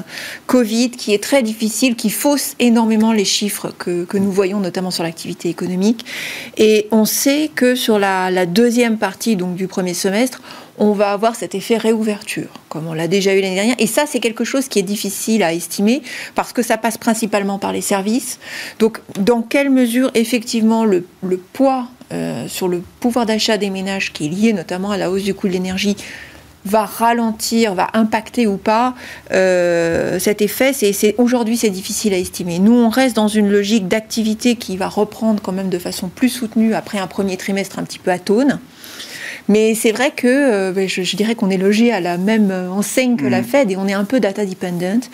[0.46, 4.92] Covid, qui est très difficile, qui fausse énormément les chiffres que, que nous voyons, notamment
[4.92, 6.06] sur l'activité économique.
[6.56, 10.42] Et on sait que sur la, la deuxième partie, donc du premier semestre,
[10.78, 13.76] on va avoir cet effet réouverture, comme on l'a déjà eu l'année dernière.
[13.78, 16.02] Et ça, c'est quelque chose qui est difficile à estimer
[16.34, 18.38] parce que ça passe principalement par les services.
[18.78, 21.06] Donc, dans quelle mesure, effectivement, le,
[21.54, 25.24] poids euh, sur le pouvoir d'achat des ménages, qui est lié notamment à la hausse
[25.24, 25.96] du coût de l'énergie,
[26.64, 28.94] va ralentir, va impacter ou pas
[29.32, 32.58] euh, cet effet, c'est, aujourd'hui c'est difficile à estimer.
[32.58, 36.28] Nous, on reste dans une logique d'activité qui va reprendre quand même de façon plus
[36.28, 38.60] soutenue après un premier trimestre un petit peu atone.
[39.48, 42.70] Mais c'est vrai que euh, ben, je, dirais qu'on est logé à la même euh,
[42.70, 43.44] enseigne que la mm.
[43.44, 45.04] Fed et on est un peu data dependent.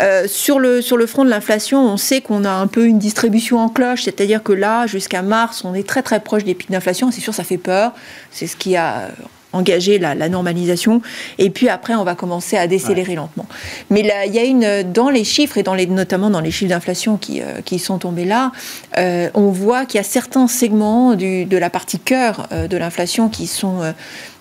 [0.00, 2.98] Euh, sur, le, sur le front de l'inflation, on sait qu'on a un peu une
[2.98, 6.70] distribution en cloche, c'est-à-dire que là, jusqu'à mars, on est très très proche des pics
[6.70, 7.10] d'inflation.
[7.10, 7.92] C'est sûr, ça fait peur.
[8.30, 9.10] C'est ce qui a
[9.52, 11.00] engager la, normalisation.
[11.38, 13.46] Et puis après, on va commencer à décélérer lentement.
[13.90, 16.50] Mais là, il y a une dans les chiffres et dans les, notamment dans les
[16.50, 18.52] chiffres d'inflation qui, euh, qui sont tombés là,
[18.96, 22.76] euh, on voit qu'il y a certains segments du, de la partie cœur euh, de
[22.76, 23.80] l'inflation qui sont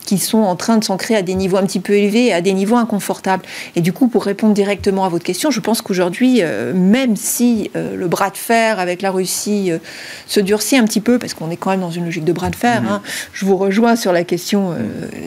[0.07, 2.53] qui sont en train de s'ancrer à des niveaux un petit peu élevés, à des
[2.53, 3.43] niveaux inconfortables.
[3.75, 7.69] Et du coup, pour répondre directement à votre question, je pense qu'aujourd'hui, euh, même si
[7.75, 9.79] euh, le bras de fer avec la Russie euh,
[10.25, 12.49] se durcit un petit peu, parce qu'on est quand même dans une logique de bras
[12.49, 13.01] de fer, hein,
[13.33, 14.73] je vous rejoins sur la question,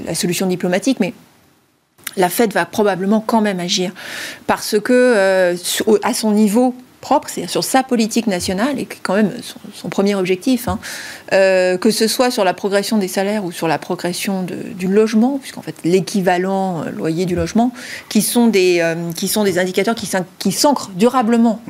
[0.07, 1.12] la solution diplomatique, mais
[2.16, 3.93] la Fed va probablement quand même agir
[4.47, 5.55] parce que
[6.03, 9.33] à son niveau propre, c'est-à-dire sur sa politique nationale, et qui est quand même
[9.75, 10.79] son, premier objectif, hein,
[11.33, 15.39] euh, que ce soit sur la progression des salaires ou sur la progression du logement,
[15.39, 17.73] puisqu'en fait l'équivalent euh, loyer du logement,
[18.09, 21.63] qui sont des, euh, qui sont des indicateurs qui s'ancrent durablement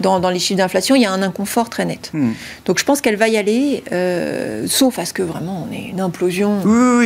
[0.00, 2.10] dans, les chiffres d'inflation, il y a un inconfort très net.
[2.12, 2.32] Hmm.
[2.64, 5.88] Donc je pense qu'elle va y aller, euh, sauf à ce que vraiment on ait
[5.90, 6.60] une implosion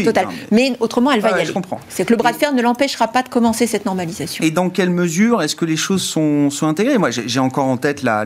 [0.05, 0.29] totale.
[0.51, 0.77] mais...
[0.81, 1.53] autrement, elle va y aller.
[1.89, 4.45] C'est que le bras de fer ne l'empêchera pas de commencer cette normalisation.
[4.45, 6.99] Et dans quelle mesure est-ce que les choses sont, sont intégrées?
[6.99, 8.25] Moi, j'ai encore en tête, la,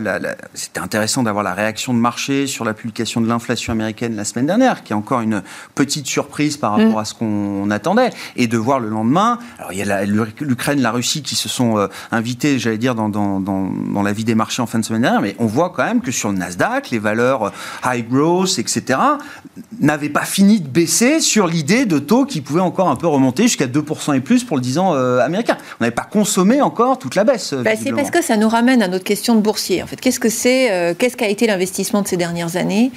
[0.53, 4.47] c'était intéressant d'avoir la réaction de marché sur la publication de l'inflation américaine la semaine
[4.47, 5.43] dernière, qui est encore une
[5.75, 6.97] petite surprise par rapport hmm.
[6.97, 10.91] à ce qu'on attendait, et de voir le lendemain, alors il y a l'Ukraine, la
[10.91, 14.35] Russie qui se sont euh, invités, j'allais dire, dans, dans, dans, dans la vie des
[14.35, 16.89] marchés en fin de semaine dernière, mais on voit quand même que sur le Nasdaq,
[16.91, 17.51] les valeurs
[17.85, 18.99] high growth, etc.,
[19.79, 23.43] n'avaient pas fini de baisser sur l'idée de taux qui pouvaient encore un peu remonter
[23.43, 25.57] jusqu'à 2% et plus pour le 10 ans euh, américain.
[25.79, 27.53] On n'avait pas consommé encore toute la baisse.
[27.53, 29.83] Bah, c'est parce que ça nous ramène à notre question de boursier.
[29.83, 32.91] En fait, qu'est-ce que c'est euh, Qu'est-ce qu'a été l'investissement de ces dernières années?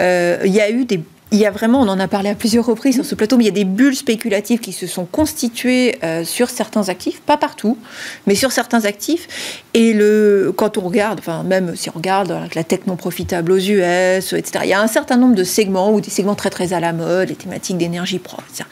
[0.00, 1.00] Euh, Il y a eu des
[1.32, 3.44] il y a vraiment, on en a parlé à plusieurs reprises sur ce plateau, mais
[3.44, 7.36] il y a des bulles spéculatives qui se sont constituées euh, sur certains actifs, pas
[7.36, 7.78] partout,
[8.26, 9.62] mais sur certains actifs.
[9.74, 13.58] Et le, quand on regarde, enfin même si on regarde la tech non profitable aux
[13.58, 16.72] US, etc., il y a un certain nombre de segments ou des segments très très
[16.72, 18.64] à la mode, les thématiques d'énergie propre, etc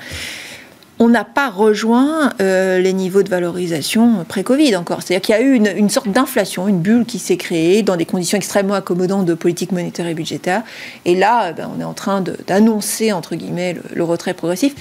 [0.98, 5.02] on n'a pas rejoint euh, les niveaux de valorisation pré-Covid encore.
[5.02, 8.06] C'est-à-dire qu'il y a eu une, sorte d'inflation, une bulle qui s'est créée dans des
[8.06, 10.62] conditions extrêmement accommodantes de politique monétaire et budgétaire.
[11.04, 14.74] Et là, ben, on est en train d'annoncer, entre guillemets, le, retrait progressif.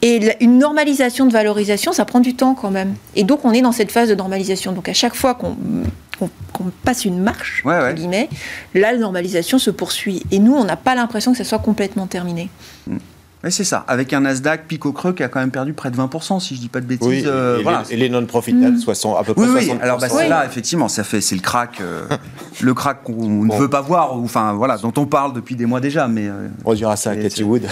[0.00, 2.94] Et une normalisation de valorisation, ça prend du temps quand même.
[3.14, 4.72] Et donc, on est dans cette phase de normalisation.
[4.72, 5.56] Donc, à chaque fois qu'on
[6.52, 8.28] qu'on passe une marche, entre guillemets,
[8.74, 10.22] là, la normalisation se poursuit.
[10.30, 12.48] Et nous, on n'a pas l'impression que ça soit complètement terminé.
[12.86, 12.98] Mm.
[13.44, 13.84] Oui, c'est ça.
[13.88, 16.54] Avec un Nasdaq pic au creux qui a quand même perdu près de 20%, si
[16.54, 17.08] je ne dis pas de bêtises.
[17.08, 17.82] Oui, euh, et, voilà.
[17.90, 19.16] les, les non-profitables, mmh.
[19.18, 21.80] à peu près oui, Oui, alors bah, c'est là, effectivement, ça fait, c'est le crack,
[21.80, 22.06] euh,
[22.60, 25.66] le crack qu'on ne veut pas voir, ou, enfin, voilà, dont on parle depuis des
[25.66, 26.06] mois déjà.
[26.06, 27.62] Mais, euh, on dira ça à Cathy Wood.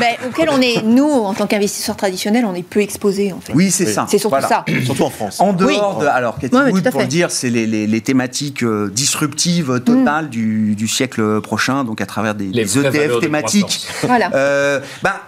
[0.00, 3.52] mais, auquel on est, nous, en tant qu'investisseurs traditionnels, on est peu exposés, en fait.
[3.52, 4.06] Oui, c'est ça.
[4.08, 4.64] C'est surtout ça.
[4.84, 5.38] Surtout en France.
[5.38, 6.06] En dehors de.
[6.06, 10.30] Alors, Cathy Wood, pour le dire, c'est les, les, thématiques disruptives totales mmh.
[10.30, 13.86] du, du, siècle prochain, donc à travers des, ETF e thématiques.
[14.02, 14.30] Voilà.
[15.02, 15.20] Bah,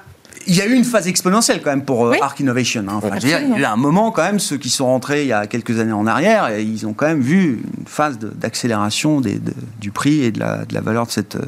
[0.47, 2.85] il y a eu une phase exponentielle quand même pour euh, Arc Innovation.
[2.89, 3.01] Hein.
[3.23, 5.79] il y a un moment quand même, ceux qui sont rentrés il y a quelques
[5.81, 10.31] années en arrière, et ils ont quand même vu une phase d'accélération du prix et
[10.31, 11.45] de la, de la valeur de cette euh,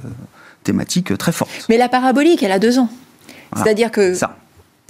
[0.65, 1.51] thématique très forte.
[1.69, 2.89] Mais la parabolique, elle a deux ans.
[3.57, 4.37] C'est-à-dire que ça.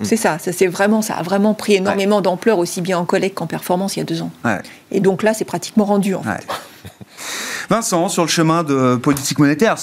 [0.03, 3.37] C'est ça, ça c'est vraiment, ça a vraiment pris énormément d'ampleur aussi bien en collecte
[3.37, 4.31] qu'en performance il y a deux ans.
[4.93, 6.47] Et donc là, c'est pratiquement rendu en fait.
[7.71, 9.77] Vincent, sur le chemin de politique monétaire,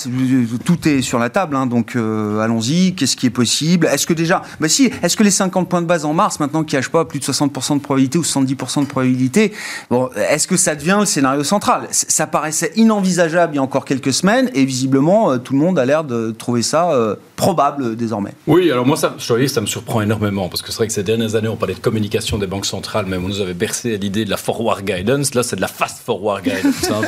[0.63, 2.95] tout est sur la table, hein, donc euh, allons-y.
[2.95, 3.87] Qu'est-ce qui est possible?
[3.87, 6.63] Est-ce que déjà, bah si, est-ce que les 50 points de base en mars, maintenant
[6.63, 9.53] qui n'achètent pas plus de 60% de probabilité ou 70% de probabilité,
[9.89, 11.87] bon, est-ce que ça devient le scénario central?
[11.91, 15.77] Ça paraissait inenvisageable il y a encore quelques semaines, et visiblement, euh, tout le monde
[15.77, 18.31] a l'air de trouver ça euh, probable désormais.
[18.47, 21.03] Oui, alors moi, ça, je ça me surprend énormément, parce que c'est vrai que ces
[21.03, 23.97] dernières années, on parlait de communication des banques centrales, mais on nous avait bercé à
[23.97, 25.35] l'idée de la forward guidance.
[25.35, 26.84] Là, c'est de la fast forward guidance.
[26.91, 27.01] Hein,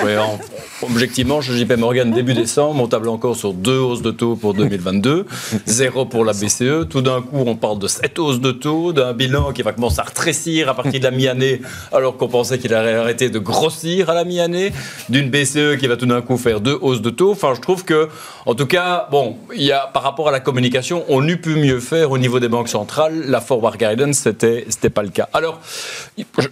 [0.84, 4.54] Objectivement, chez JP Morgan, début décembre, on table encore sur deux hausses de taux pour
[4.54, 5.26] 2022,
[5.66, 6.88] zéro pour la BCE.
[6.88, 10.00] Tout d'un coup, on parle de sept hausses de taux, d'un bilan qui va commencer
[10.00, 11.62] à rétrécir à partir de la mi-année,
[11.92, 14.72] alors qu'on pensait qu'il allait arrêter de grossir à la mi-année,
[15.10, 17.32] d'une BCE qui va tout d'un coup faire deux hausses de taux.
[17.32, 18.08] Enfin, je trouve que,
[18.46, 21.80] en tout cas, bon, y a, par rapport à la communication, on eût pu mieux
[21.80, 23.24] faire au niveau des banques centrales.
[23.26, 25.28] La forward guidance, c'était, c'était pas le cas.
[25.34, 25.60] Alors,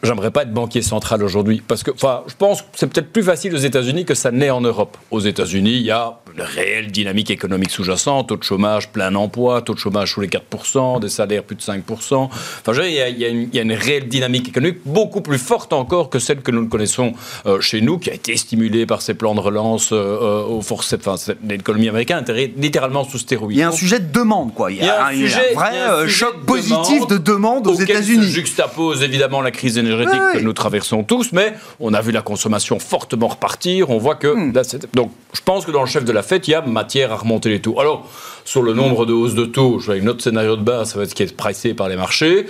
[0.02, 3.24] j'aimerais pas être banquier central aujourd'hui, parce que, enfin, je pense que c'est peut-être plus
[3.24, 4.98] facile aux États-Unis que ça n'est en Europe.
[5.10, 9.62] Aux États-Unis, il y a une réelle dynamique économique sous-jacente, taux de chômage plein emploi,
[9.62, 11.82] taux de chômage sous les 4%, des salaires plus de 5%.
[12.14, 15.74] Enfin, je il, y a, il, y a une, réelle dynamique économique beaucoup plus forte
[15.74, 17.14] encore que celle que nous connaissons
[17.46, 20.62] euh, chez nous, qui a été stimulée par ces plans de relance euh, euh aux
[20.62, 20.94] forces.
[20.94, 21.16] Enfin,
[21.48, 23.58] l'économie américaine est littéralement sous stéroïdes.
[23.58, 24.72] Il y a un sujet de demande, quoi.
[24.72, 28.28] Il y a, un, vrai choc positif de demande aux États-Unis.
[28.28, 32.80] juxtapose évidemment la crise énergétique que nous traversons tous, mais on a vu la consommation
[32.80, 33.90] fortement repartir.
[33.90, 34.52] On voit que Hmm.
[34.94, 37.18] donc, je pense que dans le chef de la fête, il y a matière à
[37.18, 37.80] remonter les taux.
[37.80, 38.10] Alors,
[38.44, 40.98] sur le nombre de hausses de taux, je vois une autre scénario de base, ça
[40.98, 42.46] va être ce qui est pricé par les marchés.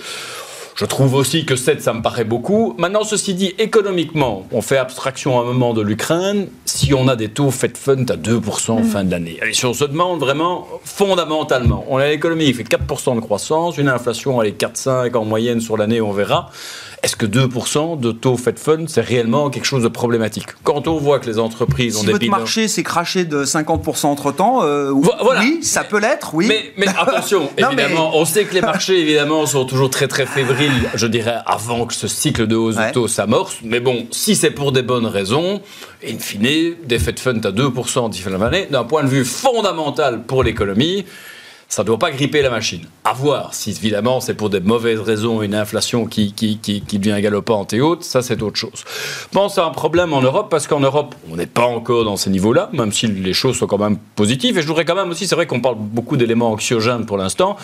[0.75, 2.75] Je trouve aussi que 7, ça me paraît beaucoup.
[2.77, 6.49] Maintenant, ceci dit, économiquement, on fait abstraction à un moment de l'Ukraine.
[6.65, 8.83] Si on a des taux Fed Fund à 2% en hmm.
[8.83, 13.15] fin d'année, et si on se demande vraiment fondamentalement, on a l'économie qui fait 4%
[13.15, 16.49] de croissance, une inflation, elle est 4-5 en moyenne sur l'année, on verra
[17.05, 20.97] est-ce que 2% de taux Fed Fund, c'est réellement quelque chose de problématique Quand on
[20.97, 25.59] voit que les entreprises ont des votre marché s'est craché de 50% entre-temps, euh, oui,
[25.61, 26.51] ça peut l'être, oui.
[26.77, 31.05] Mais, attention, évidemment, on sait que les marchés, évidemment, sont toujours très très fébriles, je
[31.05, 33.57] dirais, avant que ce cycle de hausse de taux s'amorce.
[33.61, 35.61] Mais bon, si c'est pour des bonnes raisons,
[36.03, 40.23] in fine, des Fed Fund à 2% d'ici la l'année, d'un point de vue fondamental
[40.23, 41.05] pour l'économie,
[41.67, 42.81] ça ne doit pas gripper la machine.
[43.03, 46.99] À voir si évidemment c'est pour des mauvaises raisons une inflation qui, qui, qui, qui
[46.99, 48.83] devient galopante et haute, ça c'est autre chose.
[49.31, 52.29] Pense à un problème en Europe parce qu'en Europe on n'est pas encore dans ces
[52.29, 54.57] niveaux-là, même si les choses sont quand même positives.
[54.57, 57.57] Et je voudrais quand même aussi, c'est vrai qu'on parle beaucoup d'éléments anxiogènes pour l'instant.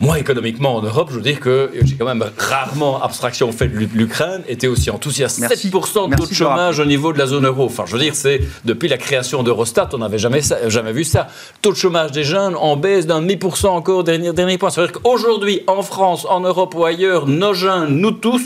[0.00, 3.78] Moi, économiquement, en Europe, je veux dire que j'ai quand même rarement abstraction fait de
[3.94, 5.40] l'Ukraine, était aussi enthousiaste.
[5.40, 7.64] 7% de taux de chômage au niveau de la zone euro.
[7.64, 11.28] Enfin, je veux dire, c'est depuis la création d'Eurostat, on n'avait jamais, jamais vu ça.
[11.62, 14.70] Taux de chômage des jeunes en baisse d'un demi pour cent encore, dernier, dernier point.
[14.70, 18.42] Ça veut dire qu'aujourd'hui, en France, en Europe ou ailleurs, nos jeunes, nous tous,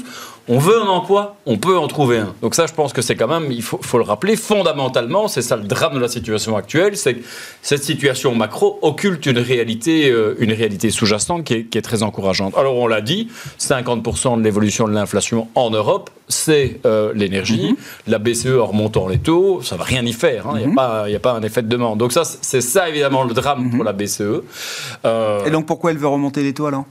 [0.48, 2.34] on veut un emploi, on peut en trouver un.
[2.40, 5.56] Donc ça, je pense que c'est quand même, il faut, le rappeler, fondamentalement, c'est ça
[5.56, 7.24] le drame de la situation actuelle, c'est que
[7.62, 12.56] cette situation macro occulte une réalité, euh, une réalité sous-jacente qui est, très encourageante.
[12.56, 13.28] Alors on l'a dit,
[13.61, 17.72] 50% de l'évolution de l'inflation en Europe, c'est euh, l'énergie.
[17.72, 18.11] Mm-hmm.
[18.11, 20.48] La BCE en remontant les taux, ça va rien y faire.
[20.48, 20.54] Hein.
[20.56, 21.16] Il n'y a, mm-hmm.
[21.16, 21.98] a, pas un effet de demande.
[21.98, 23.76] Donc ça, c'est ça évidemment le drame mm-hmm.
[23.76, 24.42] pour la BCE.
[25.04, 26.84] Euh, Et donc pourquoi elle veut remonter les taux alors?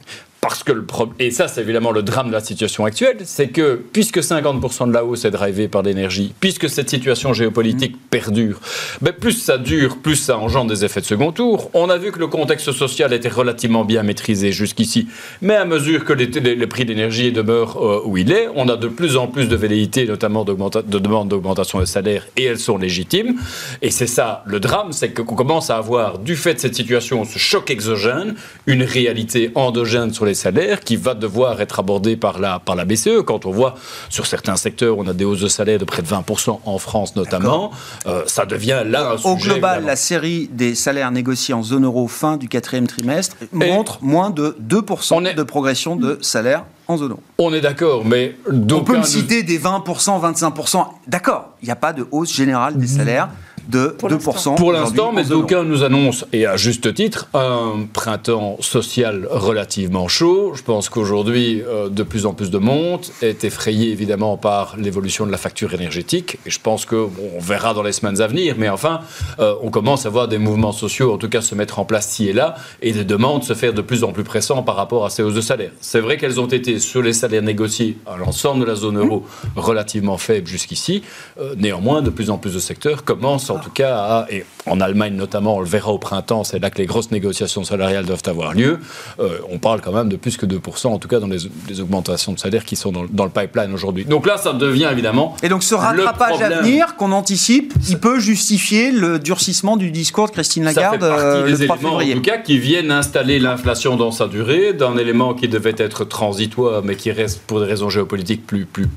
[0.47, 3.49] Parce que le problème, et ça c'est évidemment le drame de la situation actuelle, c'est
[3.49, 8.09] que puisque 50% de la hausse est drivée par l'énergie, puisque cette situation géopolitique mmh.
[8.09, 8.61] perdure,
[9.01, 11.69] ben plus ça dure, plus ça engendre des effets de second tour.
[11.73, 15.09] On a vu que le contexte social était relativement bien maîtrisé jusqu'ici,
[15.41, 16.27] mais à mesure que les,
[16.67, 19.55] prix de l'énergie demeurent euh, où il est, on a de plus en plus de
[19.57, 20.53] velléités, notamment de
[20.99, 23.35] demandes d'augmentation de salaire, et elles sont légitimes.
[23.81, 27.25] Et c'est ça le drame, c'est qu'on commence à avoir, du fait de cette situation,
[27.25, 32.39] ce choc exogène, une réalité endogène sur les salaires qui va devoir être abordé par
[32.39, 33.23] la, par la BCE.
[33.25, 33.75] Quand on voit
[34.09, 37.15] sur certains secteurs, on a des hausses de salaire de près de 20% en France
[37.15, 37.71] notamment,
[38.05, 39.29] euh, ça devient là un sujet.
[39.29, 43.99] Au global, la série des salaires négociés en zone euro fin du quatrième trimestre montre
[44.01, 47.21] moins de 2% de progression de salaire en zone euro.
[47.37, 48.35] On est d'accord, mais...
[48.49, 50.85] On peut me citer des 20%, 25%.
[51.07, 53.29] D'accord, il n'y a pas de hausse générale des salaires
[53.67, 54.55] de pour 2%.
[54.55, 60.53] Pour l'instant, mais d'aucuns nous annoncent, et à juste titre, un printemps social relativement chaud.
[60.55, 65.25] Je pense qu'aujourd'hui, euh, de plus en plus de monde est effrayé évidemment par l'évolution
[65.25, 66.37] de la facture énergétique.
[66.45, 69.01] Et je pense qu'on on verra dans les semaines à venir, mais enfin,
[69.39, 72.07] euh, on commence à voir des mouvements sociaux, en tout cas, se mettre en place
[72.07, 75.05] ci et là, et des demandes se faire de plus en plus pressantes par rapport
[75.05, 75.71] à ces hausses de salaire.
[75.81, 79.25] C'est vrai qu'elles ont été sur les salaires négociés à l'ensemble de la zone euro
[79.55, 81.03] relativement faibles jusqu'ici.
[81.39, 85.13] Euh, néanmoins, de plus en plus de secteurs commencent en tout cas, et en Allemagne
[85.13, 88.53] notamment, on le verra au printemps, c'est là que les grosses négociations salariales doivent avoir
[88.53, 88.79] lieu.
[89.19, 91.47] Euh, on parle quand même de plus que 2%, en tout cas dans les,
[91.79, 94.05] augmentations de salaire qui sont dans, le pipeline aujourd'hui.
[94.05, 95.35] Donc là, ça devient évidemment.
[95.43, 100.27] Et donc ce rattrapage à venir qu'on anticipe, il peut justifier le durcissement du discours
[100.27, 103.39] de Christine Lagarde ça fait partie euh, des éléments, En tout cas, qui viennent installer
[103.39, 107.65] l'inflation dans sa durée, d'un élément qui devait être transitoire, mais qui reste pour des
[107.65, 108.87] raisons géopolitiques plus, plus.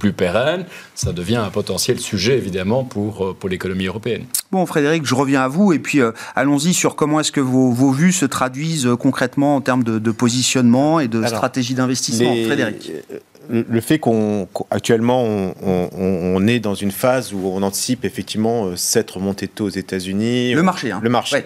[0.94, 4.24] Ça devient un potentiel sujet, évidemment, pour, euh, pour l'économie européenne.
[4.52, 7.70] Bon, Frédéric, je reviens à vous et puis euh, allons-y sur comment est-ce que vos,
[7.70, 12.34] vos, vues se traduisent euh, concrètement en termes de, positionnement et de stratégie d'investissement.
[12.46, 18.76] Frédéric euh, le fait qu'actuellement on, on, est dans une phase où on anticipe effectivement
[18.76, 20.52] cette remontée de taux aux États-Unis.
[20.54, 21.00] Le marché, hein.
[21.02, 21.44] Le marché.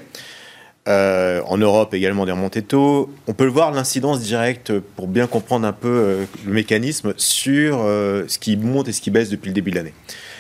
[0.87, 3.11] en Europe également des remontées de taux.
[3.27, 8.39] On peut le voir l'incidence directe pour bien comprendre un peu le mécanisme sur ce
[8.39, 9.95] qui monte et ce qui baisse depuis le début de l'année.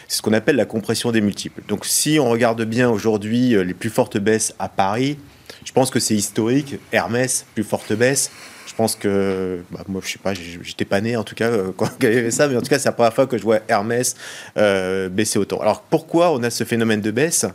[0.08, 1.62] C'est ce qu'on appelle la compression des multiples.
[1.68, 5.18] Donc si on regarde bien aujourd'hui euh, les plus fortes baisses à Paris,
[5.64, 6.76] je pense que c'est historique.
[6.92, 8.30] Hermès, plus forte baisse.
[8.66, 11.70] Je pense que, bah, moi, je sais pas, j'étais pas né en tout cas euh,
[11.76, 13.42] quand il y avait ça, mais en tout cas, c'est la première fois que je
[13.42, 14.16] vois Hermès
[14.56, 15.58] euh, baisser autant.
[15.60, 17.46] Alors pourquoi on a ce phénomène de baisse?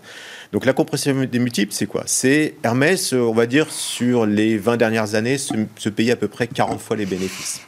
[0.51, 2.03] Donc la compression des multiples, c'est quoi?
[2.05, 6.47] C'est Hermès, on va dire, sur les 20 dernières années, se, se à peu près
[6.47, 7.62] 40 fois les bénéfices.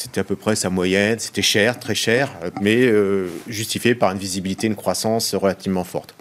[0.00, 2.30] C'était à peu près sa moyenne, c'était cher, très cher,
[2.60, 6.14] mais euh, justifié par une visibilité, une croissance relativement forte.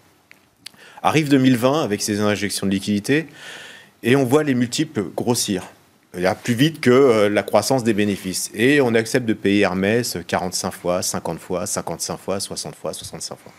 [1.04, 3.28] Arrive 2020 avec ses injections de liquidités
[4.02, 5.62] et on voit les multiples grossir.
[6.44, 8.50] Plus vite que euh, la croissance des bénéfices.
[8.56, 13.38] Et on accepte de payer Hermès 45 fois, 50 fois, 55 fois, 60 fois, 65
[13.38, 13.54] fois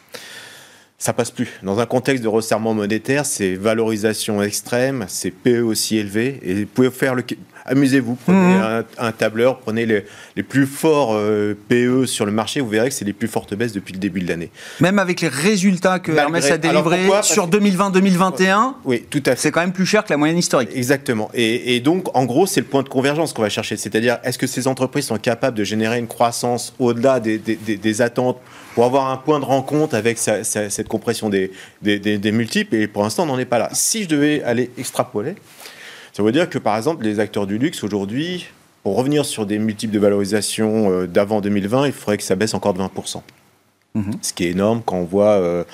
[1.00, 1.48] ça passe plus.
[1.62, 6.66] Dans un contexte de resserrement monétaire, c'est valorisation extrême, c'est PE aussi élevé, et vous
[6.66, 7.22] pouvez faire le...
[7.66, 8.84] Amusez-vous, prenez mhm.
[8.98, 12.94] un, tableur, prenez les, les plus forts euh, PE sur le marché, vous verrez que
[12.94, 14.50] c'est les plus fortes baisses depuis le début de l'année.
[14.80, 19.36] Même avec les résultats que Hermès a délivrés sur 2020-2021, oui, tout à fait.
[19.36, 20.70] C'est quand même plus cher que la moyenne historique.
[20.74, 21.30] Exactement.
[21.34, 23.76] Et, et donc, en gros, c'est le point de convergence qu'on va chercher.
[23.76, 27.76] C'est-à-dire, est-ce que ces entreprises sont capables de générer une croissance au-delà des, des, des,
[27.76, 28.38] des attentes
[28.74, 31.50] pour avoir un point de rencontre avec cette compression des,
[31.82, 32.74] des, multiples.
[32.74, 33.70] Et pour l'instant, on n'en est pas là.
[33.72, 35.34] Si je devais aller extrapoler,
[36.12, 38.46] ça veut dire que par exemple, les acteurs du luxe aujourd'hui,
[38.82, 42.54] pour revenir sur des multiples de valorisation euh, d'avant 2020, il faudrait que ça baisse
[42.54, 43.22] encore de 20%.
[43.94, 44.12] Mhm.
[44.22, 45.64] Ce qui est énorme quand on voit euh,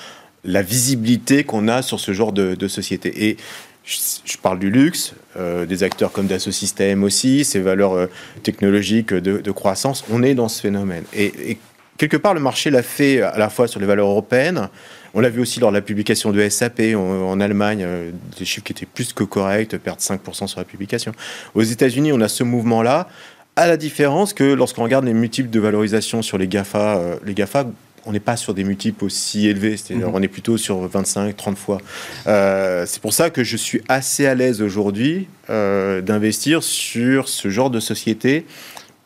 [0.43, 3.29] la visibilité qu'on a sur ce genre de, société.
[3.29, 3.37] Et
[3.83, 8.07] je, parle du luxe, euh, des acteurs comme Dassault Systèmes aussi, ces valeurs
[8.41, 10.03] technologiques de, croissance.
[10.09, 11.03] On est dans ce phénomène.
[11.13, 11.57] Et, et
[11.97, 14.69] quelque part, le marché l'a fait à la fois sur les valeurs européennes.
[15.13, 18.65] On l'a vu aussi lors de la publication de SAP en, Allemagne, euh, des chiffres
[18.65, 21.13] qui étaient plus que corrects, perdre 5% sur la publication.
[21.53, 23.07] Aux États-Unis, on a ce mouvement-là,
[23.55, 27.33] à la différence que lorsqu'on regarde les multiples de valorisation sur les GAFA, euh, les
[27.33, 27.67] GAFA
[28.07, 30.15] on n'est pas sur des multiples aussi élevés, c'est-à-dire mhm.
[30.15, 31.79] on est plutôt sur 25, 30 fois.
[32.27, 37.71] Euh, c'est pour ça que je suis assez à l'aise aujourd'hui d'investir sur ce genre
[37.71, 38.45] de société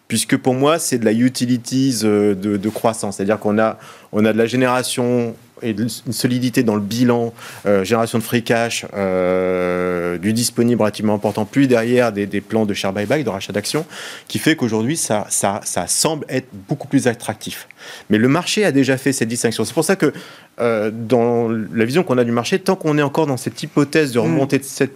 [0.10, 3.18] puisque pour moi, c'est de la utilities euh, de, croissance.
[3.18, 3.78] C'est-à-dire qu'on a,
[4.12, 7.34] on a de la génération et une solidité dans le bilan,
[7.66, 12.74] euh, génération de free cash, euh, du disponible relativement important, puis derrière des, plans de
[12.74, 13.86] share buyback, de rachat d'actions,
[14.30, 17.68] qui fait qu'aujourd'hui, ça, ça, ça, semble être beaucoup plus attractif.
[18.10, 19.66] Mais le marché a déjà fait cette distinction.
[19.66, 20.14] C'est pour ça que
[20.58, 24.20] dans la vision qu'on a du marché, tant qu'on est encore dans cette hypothèse de
[24.20, 24.94] remontée de cette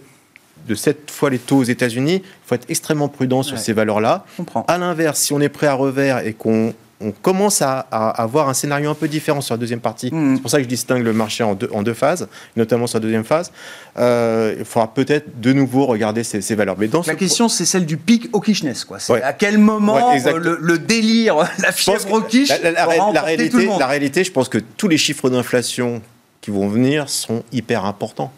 [0.66, 4.24] de 7 fois les taux aux États-Unis, il faut être extrêmement prudent sur ces valeurs-là.
[4.68, 8.54] À l'inverse, si on est prêt à revers et qu'on on commence à, avoir un
[8.54, 10.10] scénario un peu différent sur la deuxième partie.
[10.12, 10.36] Hmm.
[10.36, 12.98] C'est pour ça que je distingue le marché en deux, en deux phases, notamment sur
[12.98, 13.52] la deuxième phase.
[13.98, 16.76] Euh, il faudra peut-être de nouveau regarder ces, valeurs.
[16.78, 18.84] Mais dans la question, c'est celle du pic hawkishness.
[18.84, 18.98] Quoi.
[19.22, 22.86] À quel moment euh, le, délire, la fièvre hawkish la, la,
[23.22, 26.00] réalité, la réalité, je pense que tous les chiffres d'inflation
[26.40, 28.32] qui vont venir sont hyper importants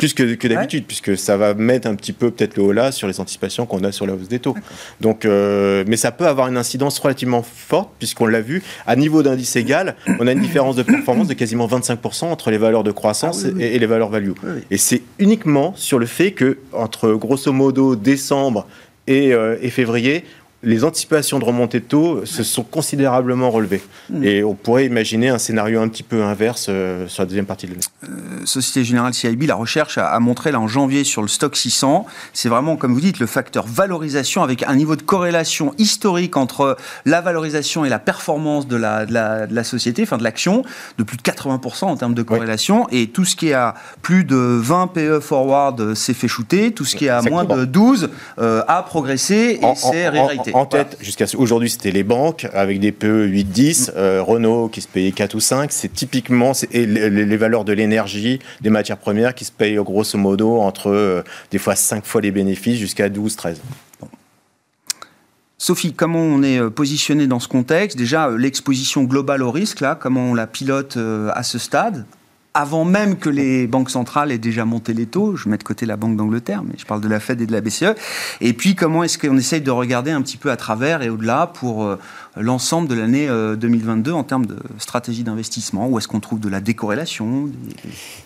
[0.00, 2.90] plus que, que d'habitude, puisque ça va mettre un petit peu peut-être le haut là
[2.90, 4.56] sur les anticipations qu'on a sur la hausse des taux.
[5.02, 9.22] Donc, euh, mais ça peut avoir une incidence relativement forte, puisqu'on l'a vu, à niveau
[9.22, 12.92] d'indice égal, on a une différence de performance de quasiment 25% entre les valeurs de
[12.92, 13.62] croissance Ah oui, oui.
[13.62, 14.32] Et, et les valeurs value.
[14.42, 14.62] Oui.
[14.70, 18.66] Et c'est uniquement sur le fait que, entre grosso modo décembre
[19.06, 20.24] et, euh, et février,
[20.62, 23.82] les anticipations de remontée de taux se sont considérablement relevées.
[24.10, 24.22] Hmm.
[24.22, 27.66] Et on pourrait imaginer un scénario un petit peu inverse euh, sur la deuxième partie
[27.66, 27.84] de l'année.
[28.04, 31.56] Euh, Société Générale CIB, la recherche a, a montré là en janvier sur le stock
[31.56, 32.04] 600,
[32.34, 36.76] c'est vraiment, comme vous dites, le facteur valorisation avec un niveau de corrélation historique entre
[37.06, 40.62] la valorisation et la performance de la, de la, de la société, enfin de l'action,
[40.98, 42.86] de plus de 80% en termes de corrélation.
[42.90, 46.84] Et tout ce qui est à plus de 20 PE forward s'est fait shooter, tout
[46.84, 49.74] ce qui est à moins de 12 euh, a progressé et en-
[50.10, 50.49] réalité.
[50.54, 54.68] En- en tête, jusqu'à ce- aujourd'hui, c'était les banques avec des PE 8-10, euh, Renault
[54.68, 55.72] qui se payait 4 ou 5.
[55.72, 60.16] C'est typiquement et les, les valeurs de l'énergie, des matières premières qui se payent grosso
[60.18, 63.56] modo entre euh, des fois 5 fois les bénéfices jusqu'à 12-13.
[65.58, 67.98] Sophie, comment on est euh, positionné dans ce contexte?
[67.98, 70.96] Déjà, l'exposition globale au risque, là, comment on la pilote
[71.34, 72.06] à ce stade?
[72.54, 75.86] Avant même que les banques centrales aient déjà monté les taux, je mets de côté
[75.86, 77.94] la Banque d'Angleterre, mais je parle de la Fed et de la BCE.
[78.40, 81.46] Et puis, comment est-ce qu'on essaye de regarder un petit peu à travers et au-delà
[81.46, 81.96] pour euh,
[82.36, 85.88] l'ensemble de l'année euh, 2022 en termes de stratégie d'investissement?
[85.88, 87.48] Où est-ce qu'on trouve de la décorrélation?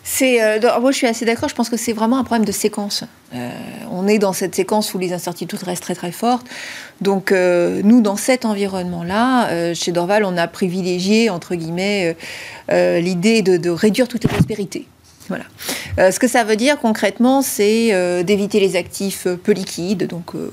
[0.03, 1.49] C'est, euh, moi, je suis assez d'accord.
[1.49, 3.03] Je pense que c'est vraiment un problème de séquence.
[3.33, 3.49] Euh,
[3.91, 6.47] on est dans cette séquence où les incertitudes restent très très fortes.
[7.01, 12.15] Donc, euh, nous, dans cet environnement-là, euh, chez Dorval, on a privilégié entre guillemets
[12.71, 14.87] euh, l'idée de, de réduire toutes les prospérités.
[15.27, 15.45] Voilà.
[15.97, 20.07] Euh, ce que ça veut dire concrètement, c'est euh, d'éviter les actifs euh, peu liquides,
[20.07, 20.51] donc euh,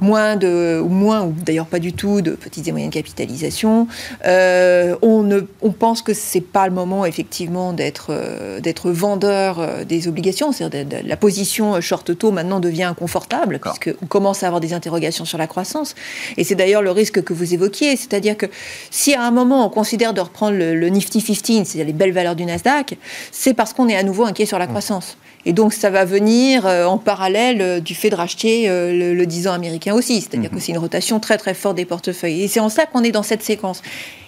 [0.00, 3.86] moins de, ou moins, ou d'ailleurs pas du tout, de petites et moyennes capitalisations.
[4.24, 8.12] On, ne, on pense que c'est pas le moment effectivement d'être
[8.60, 14.46] d'être vendeur des obligations, c'est-à-dire la position short taux maintenant devient inconfortable puisqu'on commence à
[14.46, 15.94] avoir des interrogations sur la croissance.
[16.36, 18.46] Et c'est d'ailleurs le risque que vous évoquiez, c'est-à-dire que
[18.90, 22.12] si à un moment on considère de reprendre le, le Nifty 15, c'est-à-dire les belles
[22.12, 22.96] valeurs du Nasdaq,
[23.30, 25.16] c'est parce qu'on est à nouveau inquiet sur la croissance.
[25.46, 29.14] Et donc ça va venir euh, en parallèle euh, du fait de racheter euh, le,
[29.14, 32.42] le 10 ans américain aussi, c'est-à-dire que c'est une rotation très très forte des portefeuilles.
[32.42, 33.82] Et c'est en ça qu'on est dans cette séquence.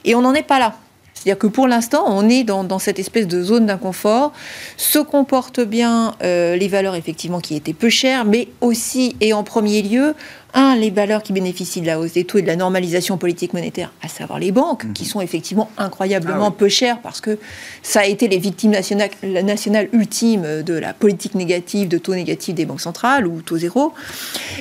[0.04, 0.74] Et on n'en est pas là.
[1.16, 4.32] C'est-à-dire que pour l'instant, on est dans, dans cette espèce de zone d'inconfort.
[4.76, 9.42] Se comportent bien euh, les valeurs effectivement qui étaient peu chères, mais aussi et en
[9.42, 10.14] premier lieu,
[10.56, 13.52] un, les valeurs qui bénéficient de la hausse des taux et de la normalisation politique
[13.52, 16.56] monétaire, à savoir les banques, qui sont effectivement incroyablement Ah oui.
[16.58, 17.38] peu chères parce que
[17.82, 22.14] ça a été les victimes nationales, la nationale ultime de la politique négative, de taux
[22.14, 23.92] négatifs des banques centrales ou taux zéro.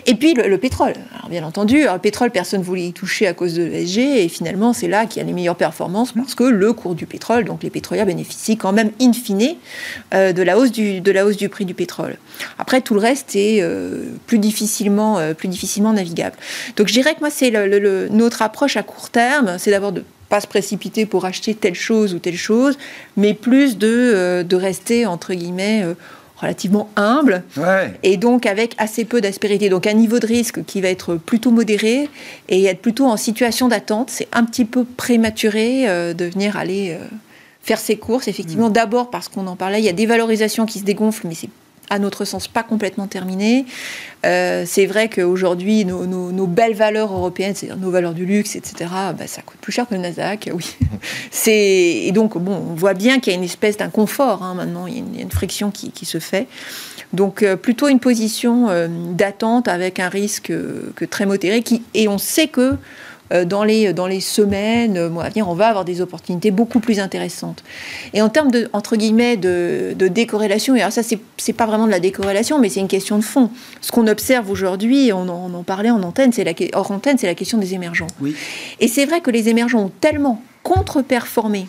[0.05, 0.93] Et puis le, le pétrole.
[1.15, 3.99] Alors bien entendu, alors, le pétrole, personne ne voulait y toucher à cause de l'ESG
[3.99, 7.05] et finalement c'est là qu'il y a les meilleures performances parce que le cours du
[7.05, 9.55] pétrole, donc les pétrolières bénéficient quand même in fine
[10.13, 12.17] euh, de, la hausse du, de la hausse du prix du pétrole.
[12.59, 16.35] Après tout le reste est euh, plus difficilement euh, plus difficilement navigable.
[16.77, 19.71] Donc je dirais que moi c'est le- le- le- notre approche à court terme, c'est
[19.71, 22.77] d'abord de pas se précipiter pour acheter telle chose ou telle chose,
[23.15, 25.93] mais plus de, euh, de rester entre guillemets euh,
[26.37, 27.93] relativement humble Ouais.
[28.03, 29.69] et donc avec assez peu d'aspérité.
[29.69, 32.09] Donc un niveau de risque qui va être plutôt modéré
[32.49, 34.09] et être plutôt en situation d'attente.
[34.11, 37.05] C'est un petit peu prématuré euh, de venir aller euh,
[37.61, 38.27] faire ses courses.
[38.27, 41.35] Effectivement, d'abord parce qu'on en parlait, il y a des valorisations qui se dégonflent, mais
[41.35, 41.49] c'est
[41.89, 43.65] à notre sens pas complètement terminé.
[44.25, 49.27] Euh, c'est vrai qu'aujourd'hui, nos, belles valeurs européennes, c'est-à-dire nos valeurs du luxe, etc., bah,
[49.27, 50.75] ça coûte plus cher que le Nasdaq, oui.
[51.47, 54.87] Et donc bon, on voit bien qu'il y a une espèce d'inconfort hein, maintenant.
[54.87, 56.47] Il y, a une, friction qui, se fait.
[57.13, 61.63] Donc euh, plutôt une position euh, d'attente avec un risque euh, très modéré.
[61.93, 62.75] Et on sait que
[63.45, 66.79] dans, les, dans les semaines, euh, mois à venir, on va avoir des opportunités beaucoup
[66.79, 67.63] plus intéressantes.
[68.13, 71.87] Et en termes de, entre guillemets, de, de décorrélation, et alors ça, c'est pas vraiment
[71.87, 73.49] de la décorrélation, mais c'est une question de fond.
[73.81, 77.17] Ce qu'on observe aujourd'hui, on, en- on en parlait en antenne, c'est la, hors antenne,
[77.17, 78.07] c'est la question des émergents.
[78.21, 78.35] Oui.
[78.79, 81.67] Et c'est vrai que les émergents ont tellement contre-performé,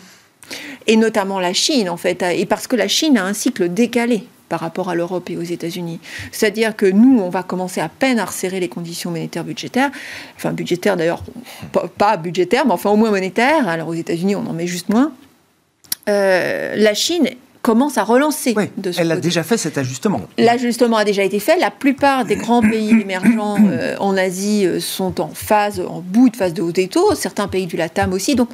[0.85, 4.23] et notamment la Chine, en fait, et parce que la Chine a un cycle décalé
[4.49, 5.99] par rapport à l'Europe et aux États-Unis.
[6.31, 9.91] C'est-à-dire que nous, on va commencer à peine à resserrer les conditions monétaires budgétaires,
[10.35, 11.23] enfin budgétaires d'ailleurs,
[11.97, 13.67] pas, budgétaires, mais enfin au moins monétaires.
[13.67, 15.11] Alors aux États-Unis, on en met juste moins.
[16.09, 17.29] Euh, la Chine
[17.67, 20.21] commence à relancer Oui, de ce elle a déjà fait cet ajustement.
[20.37, 21.57] L'ajustement a déjà été fait.
[21.59, 26.29] La plupart des grands pays émergents euh, en Asie euh, sont en phase, en bout
[26.29, 27.13] de phase de hausse des taux.
[27.13, 28.35] Certains pays du LATAM aussi.
[28.35, 28.47] Donc,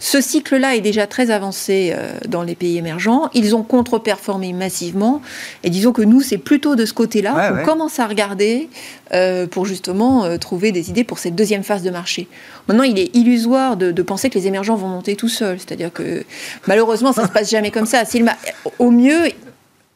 [0.00, 3.30] ce cycle-là est déjà très avancé euh, dans les pays émergents.
[3.34, 5.20] Ils ont contre-performé massivement.
[5.64, 7.62] Et disons que nous, c'est plutôt de ce côté-là Ouais, qu'on ouais.
[7.64, 8.68] commence à regarder
[9.12, 12.28] euh, pour justement euh, trouver des idées pour cette deuxième phase de marché.
[12.68, 15.58] Maintenant, il est illusoire de, de penser que les émergents vont monter tout seuls.
[15.58, 16.24] C'est-à-dire que
[16.66, 18.02] malheureusement, ça ne se passe jamais comme ça.
[18.78, 19.28] Au mieux,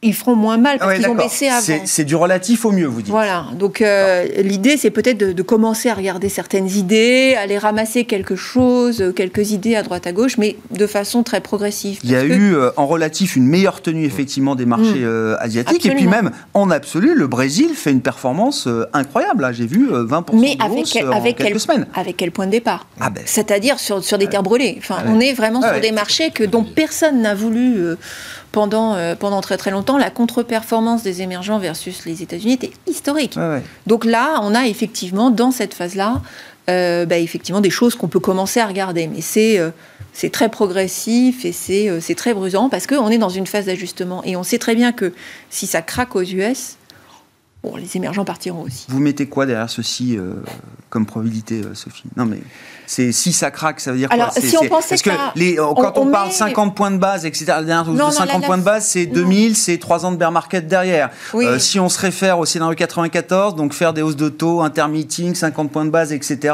[0.03, 1.61] ils feront moins mal parce Ah ouais, qu'ils ont baissé avant.
[1.85, 3.11] C'est- du relatif au mieux, vous dites.
[3.11, 8.03] Voilà, donc euh, l'idée c'est peut-être de, de commencer à regarder certaines idées, aller ramasser
[8.05, 11.99] quelque chose, euh, quelques idées à droite à gauche, mais de façon très progressive.
[12.03, 15.03] Il y a que- eu euh, en relatif une meilleure tenue effectivement des marchés Mm.
[15.05, 19.41] euh, asiatiques et puis même en absolu le Brésil fait une performance incroyable.
[19.43, 21.87] Là, j'ai vu euh, 20% mais de avec, quel, en avec, quelques quel, semaines.
[21.95, 22.87] avec quel point de départ?
[22.99, 23.23] Ah ben.
[23.25, 24.75] C'est-à-dire sur, sur des terres brûlées.
[24.79, 25.13] Enfin, Ah ouais.
[25.15, 27.77] On est vraiment Ah sur des marchés que, dont personne n'a voulu
[28.53, 29.97] pendant, euh, pendant très très longtemps.
[29.97, 33.35] La contre-performance des émergents versus les États-Unis était historique.
[33.35, 33.61] Ouais.
[33.87, 36.21] Donc là, on a effectivement, dans cette phase-là,
[36.69, 39.07] euh, bah, effectivement des choses qu'on peut commencer à regarder.
[39.07, 39.71] Mais c'est euh,
[40.13, 44.23] c'est très progressif et c'est c'est très brusant parce qu'on est dans une phase d'ajustement.
[44.23, 45.11] Et on sait très bien que
[45.49, 46.77] si ça craque aux US,
[47.63, 48.85] bon, les émergents partiront aussi.
[48.89, 50.33] Vous mettez quoi derrière ceci euh,
[50.89, 52.03] comme probabilité, euh, Sophie?
[52.17, 52.39] Non, mais
[52.85, 55.15] c'est si ça craque, ça veut dire Alors, quoi si on pensait parce que que
[55.15, 57.45] ça- les, euh, quand on, on parle met- 50 points de base, etc.
[57.47, 59.13] La dernière hausse Non, de non, 50 là, points de base, c'est non.
[59.13, 61.09] 2000, c'est 3 ans de bear market derrière.
[61.33, 61.45] Oui.
[61.45, 65.33] Euh, si on se réfère au scénario 94, donc faire des hausses de taux, intermeeting,
[65.33, 66.53] 50 points de base, etc.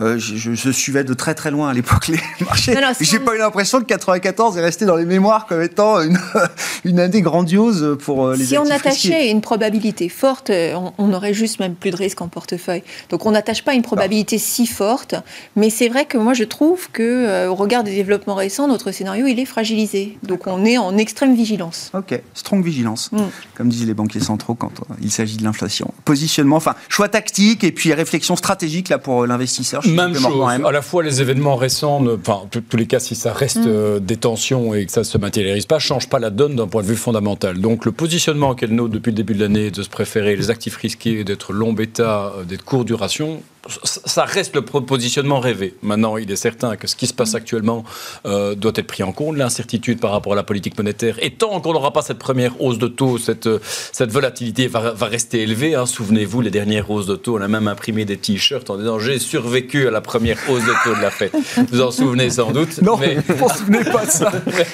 [0.00, 2.74] euh, je, je- je suivais de très très loin à l'époque les marchés.
[2.74, 5.62] Non, si J'ai on- pas eu l'impression que 94 est resté dans les mémoires comme
[5.62, 6.18] étant une,
[6.84, 11.34] une année grandiose pour les Si on attachait une probabilité forte, euh, on, on aurait
[11.34, 12.82] juste même plus de risque en portefeuille.
[13.10, 15.14] Donc on n'attache pas une probabilité si forte,
[15.56, 18.90] mais c'est vrai que moi je trouve que euh, au regard des développements récents, notre
[18.92, 20.18] scénario il est fragilisé.
[20.22, 21.90] Donc on est en extrême vigilance.
[21.94, 23.18] Ok, strong vigilance, Mm.
[23.56, 25.92] comme disent les banquiers centraux quand euh, il s'agit de l'inflation.
[26.04, 29.86] Positionnement, enfin, choix tactique et puis réflexion stratégique là pour euh, l'investisseur.
[29.86, 30.48] Même chose.
[30.64, 34.00] À la fois, les événements récents, enfin, en tous- les cas, si ça reste euh,
[34.00, 36.82] des tensions et que ça ne se matérialise pas, change pas la donne d'un point
[36.82, 37.60] de vue fondamental.
[37.60, 40.76] Donc, le positionnement qu'elle note depuis le début de l'année de se préférer les actifs
[40.76, 43.42] risqués, d'être long bêta, euh, d'être court duration,
[43.84, 45.74] ça- reste le positionnement rêvé.
[45.82, 47.84] Maintenant, il est certain que ce qui se passe actuellement
[48.26, 49.36] euh, doit être pris en compte.
[49.36, 52.78] L'incertitude par rapport à la politique monétaire, et tant qu'on n'aura pas cette première hausse
[52.78, 53.58] de taux, cette, euh,
[53.92, 55.74] cette volatilité va, va rester élevée.
[55.74, 55.86] hein.
[55.86, 59.18] Souvenez-vous, les dernières hausses de taux, on a même imprimé des t-shirts en disant j'ai
[59.18, 61.34] survécu à la première hausse de taux de la fête.
[61.70, 62.80] Vous en souvenez sans doute.
[62.82, 64.32] Non, mais, vous vous souvenez pas de ça.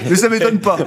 [0.09, 0.79] Mais ça m'étonne pas.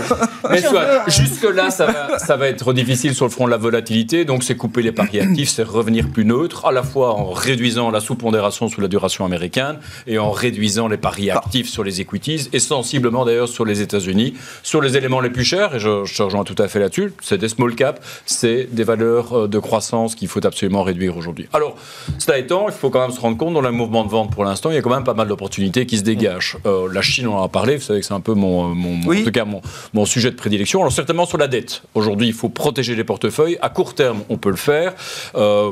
[0.50, 4.24] mais soit, jusque-là, ça va, ça va être difficile sur le front de la volatilité.
[4.24, 7.90] Donc, c'est couper les paris actifs, c'est revenir plus neutre, à la fois en réduisant
[7.90, 12.48] la sous-pondération sous la duration américaine et en réduisant les paris actifs sur les equities
[12.52, 14.34] et sensiblement d'ailleurs sur les États-Unis.
[14.62, 17.12] Sur les éléments les plus chers, et je, je te rejoins tout à fait là-dessus,
[17.20, 21.48] c'est des small caps, c'est des valeurs euh, de croissance qu'il faut absolument réduire aujourd'hui.
[21.52, 21.76] Alors,
[22.18, 24.44] cela étant, il faut quand même se rendre compte, dans le mouvement de vente pour
[24.44, 26.56] l'instant, il y a quand même pas mal d'opportunités qui se dégagent.
[26.66, 28.94] Euh, la Chine, on en a parlé, vous savez que c'est un peu mon, mon-
[28.94, 29.22] mon- Oui.
[29.22, 29.60] en tout cas mon,
[29.92, 30.80] mon sujet de prédilection.
[30.80, 31.82] Alors certainement sur la dette.
[31.94, 33.58] Aujourd'hui, il faut protéger les portefeuilles.
[33.60, 34.94] À court terme, on peut le faire.
[35.34, 35.70] Euh,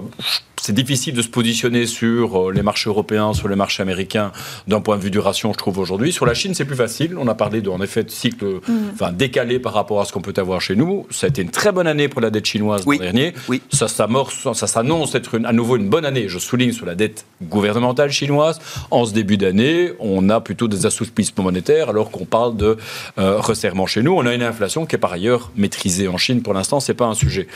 [0.69, 4.33] c'est difficile de se positionner sur euh, les marchés européens, sur les marchés américains
[4.67, 6.13] d'un point de vue duration, je trouve aujourd'hui.
[6.13, 7.17] Sur la Chine, c'est plus facile.
[7.19, 8.61] On a parlé de, en effet de cycle
[8.93, 11.07] enfin, décalé par rapport à ce qu'on peut avoir chez nous.
[11.09, 12.99] Ça a été une très bonne année pour la dette chinoise Oui.
[12.99, 13.33] l'an dernier.
[13.49, 13.63] Oui.
[13.73, 16.29] Ça s'amorce, ça s'annonce être une- à nouveau une bonne année.
[16.29, 18.59] Je souligne sur la dette gouvernementale chinoise.
[18.91, 22.77] En ce début d'année, on a plutôt des assouplissements monétaires alors qu'on parle de
[23.19, 24.13] euh, resserrement chez nous.
[24.13, 26.43] On a une inflation qui est par ailleurs maîtrisée en Chine.
[26.43, 27.47] Pour l'instant, c'est pas un sujet.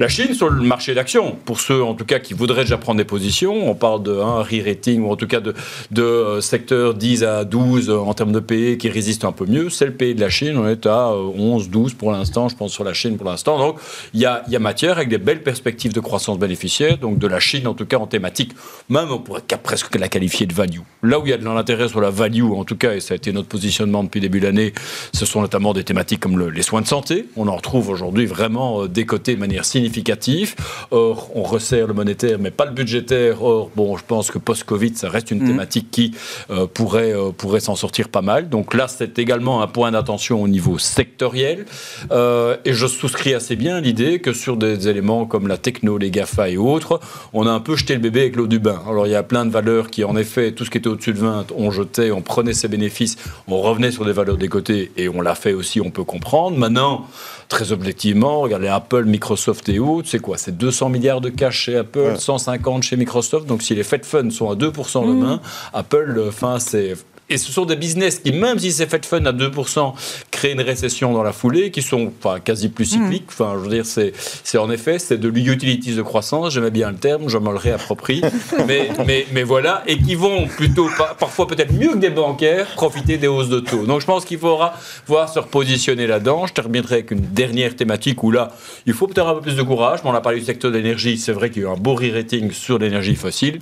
[0.00, 2.98] La Chine sur le marché d'action, pour ceux en tout cas qui voudraient déjà prendre
[2.98, 5.54] des positions, on parle de un re-rating ou en tout cas de,
[5.90, 9.46] de euh, secteurs 10 à 12 euh, en termes de pays qui résistent un peu
[9.46, 9.70] mieux.
[9.70, 10.56] C'est le pays de la Chine.
[10.58, 13.58] On est à euh, 11, 12 pour l'instant, je pense sur la Chine pour l'instant.
[13.58, 13.78] Donc
[14.14, 16.98] il y a, y a matière avec des belles perspectives de croissance bénéficiaire.
[16.98, 18.52] Donc de la Chine en tout cas en thématique,
[18.88, 20.80] même on pourrait presque la qualifier de value.
[21.02, 23.14] Là où il y a de l'intérêt sur la value en tout cas, et ça
[23.14, 24.72] a été notre positionnement depuis début de l'année,
[25.14, 27.26] ce sont notamment des thématiques comme le- les soins de santé.
[27.36, 30.54] On en retrouve aujourd'hui vraiment euh, décotés de manière significative.
[30.90, 33.42] Or, on resserre le monétaire, mais pas le budgétaire.
[33.42, 35.48] Or, bon, je pense que post-Covid, ça reste une Mhm.
[35.48, 36.12] thématique qui
[36.50, 38.48] euh, pourrait, euh, pourrait s'en sortir pas mal.
[38.48, 41.66] Donc là, c'est également un point d'attention au niveau sectoriel.
[42.10, 46.10] Euh, et je souscris assez bien l'idée que sur des éléments comme la techno, les
[46.10, 47.00] GAFA et autres,
[47.32, 48.80] on a un peu jeté le bébé avec l'eau du bain.
[48.88, 51.12] Alors il y a plein de valeurs qui, en effet, tout ce qui était au-dessus
[51.12, 53.16] de 20, on jetait, on prenait ses bénéfices,
[53.48, 56.56] on revenait sur des valeurs des côtés et on l'a fait aussi, on peut comprendre.
[56.56, 57.06] Maintenant,
[57.48, 60.36] très objectivement, regardez Apple, Microsoft et autres, c'est quoi?
[60.38, 62.16] C'est 200 milliards de cash chez Apple, Ouais.
[62.38, 63.46] 150 chez Microsoft.
[63.46, 65.40] Donc si les Fed Funds sont à 2% demain,
[65.72, 66.94] Apple, euh, enfin, c'est.
[67.28, 69.94] Et ce sont des business qui, même si c'est Fed Fund à 2%,
[70.30, 73.24] créent une récession dans la foulée, qui sont enfin, quasi plus cycliques.
[73.28, 74.12] Enfin, je veux dire, c'est,
[74.44, 77.56] c'est en effet, c'est de l'utilities de croissance, j'aimais bien le terme, je me le
[77.56, 78.22] réapproprie.
[78.68, 82.68] mais, mais, mais voilà, et qui vont plutôt, pa- parfois peut-être mieux que des bancaires,
[82.76, 83.86] profiter des hausses de taux.
[83.86, 84.74] Donc je pense qu'il faudra
[85.08, 86.46] voir se repositionner là-dedans.
[86.46, 88.52] Je terminerai avec une dernière thématique où là,
[88.86, 89.98] il faut peut-être un peu plus de courage.
[90.04, 91.76] Mais on a parlé du secteur de l'énergie, c'est vrai qu'il y a eu un
[91.76, 93.58] beau re-rating sur l'énergie fossile.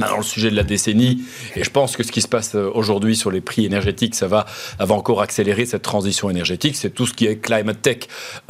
[0.00, 1.22] Maintenant, le sujet de la décennie,
[1.56, 4.26] et je pense que ce qui se passe euh, aujourd'hui sur les prix énergétiques, ça
[4.26, 4.46] va,
[4.78, 6.74] va encore accélérer cette transition énergétique.
[6.76, 7.98] C'est tout ce qui est climate tech.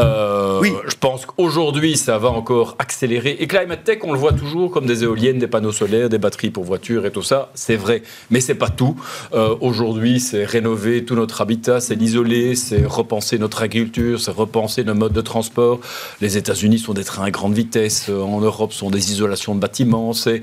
[0.01, 0.73] Euh, oui.
[0.87, 3.37] Je pense qu'aujourd'hui, ça va encore accélérer.
[3.41, 6.51] Et climate tech, on le voit toujours comme des éoliennes, des panneaux solaires, des batteries
[6.51, 7.51] pour voitures et tout ça.
[7.55, 8.95] C'est vrai, mais c'est pas tout.
[9.33, 14.85] Euh, aujourd'hui, c'est rénover tout notre habitat, c'est l'isoler, c'est repenser notre agriculture, c'est repenser
[14.85, 15.81] nos modes de transport.
[16.21, 18.09] Les États-Unis sont des trains à grande vitesse.
[18.09, 20.13] En Europe, sont des isolations de bâtiments.
[20.13, 20.43] C'est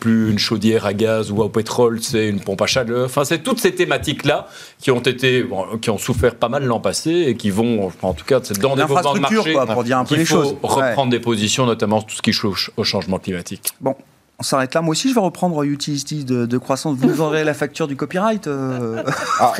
[0.00, 3.06] plus une chaudière à gaz ou au pétrole, c'est une pompe à chaleur.
[3.06, 4.46] Enfin, c'est toutes ces thématiques-là
[4.78, 5.44] qui ont été,
[5.82, 8.76] qui ont souffert pas mal l'an passé et qui vont, en tout cas, c'est dans
[8.76, 10.56] des mouvements de marché, quoi, pour dire un peu les faut choses.
[10.62, 13.72] reprendre des positions, notamment tout ce qui touche au changement climatique.
[13.80, 13.96] Bon,
[14.40, 14.82] on s'arrête là.
[14.82, 16.96] Moi aussi, je vais reprendre Utilities de, de croissance.
[16.96, 19.02] Vous aurez la facture du copyright, euh,
[19.40, 19.52] ah,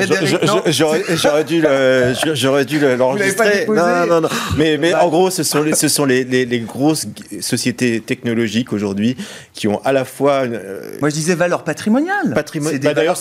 [0.69, 1.61] J'aurais dû
[2.97, 3.67] l'enregistrer.
[3.67, 4.29] non, non, non.
[4.57, 7.09] Mais, mais en gros, ce sont les, ce sont les, les, les grosses
[7.41, 9.17] sociétés technologiques aujourd'hui
[9.53, 10.45] qui ont à la fois.
[10.45, 12.33] Euh, Moi, je disais valeur patrimoniale.
[12.33, 12.81] Patrimoniale.
[12.81, 13.19] Bah, D'ailleurs,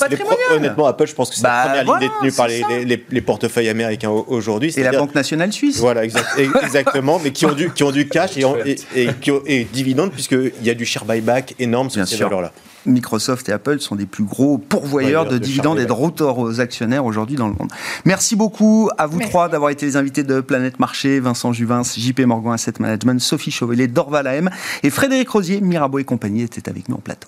[0.51, 3.69] honnêtement, Apple, je pense que c'est bah, la première ligne détenue par les, les, portefeuilles
[3.69, 4.71] américains aujourd'hui.
[4.77, 5.79] Et la Banque nationale suisse.
[5.79, 6.27] Voilà, exact,
[6.63, 7.19] exactement.
[7.23, 10.11] mais qui ont du, qui ont du cash et, et, et, qui ont, et dividendes,
[10.11, 12.51] puisqu'il y a du share buyback énorme sur ces valeurs-là.
[12.85, 17.05] Microsoft et Apple sont des plus gros pourvoyeurs de, dividendes et de retours aux actionnaires
[17.05, 17.69] aujourd'hui dans le monde.
[18.05, 22.21] Merci beaucoup à vous trois d'avoir été les invités de Planète Marché, Vincent Juvin, JP
[22.21, 24.49] Morgan Asset Management, Sophie Chauvelet, Dorval AM
[24.83, 27.27] et Frédéric Rosier, Mirabeau et compagnie étaient avec nous en plateau.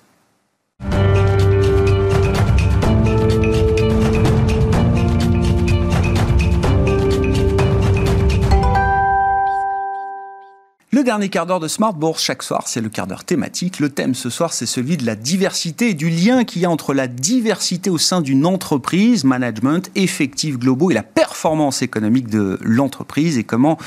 [11.00, 13.80] Le dernier quart d'heure de Smart Bourse, chaque soir, c'est le quart d'heure thématique.
[13.80, 16.70] Le thème ce soir, c'est celui de la diversité et du lien qu'il y a
[16.70, 22.60] entre la diversité au sein d'une entreprise, management, effectifs globaux et la performance économique de
[22.62, 23.78] l'entreprise et comment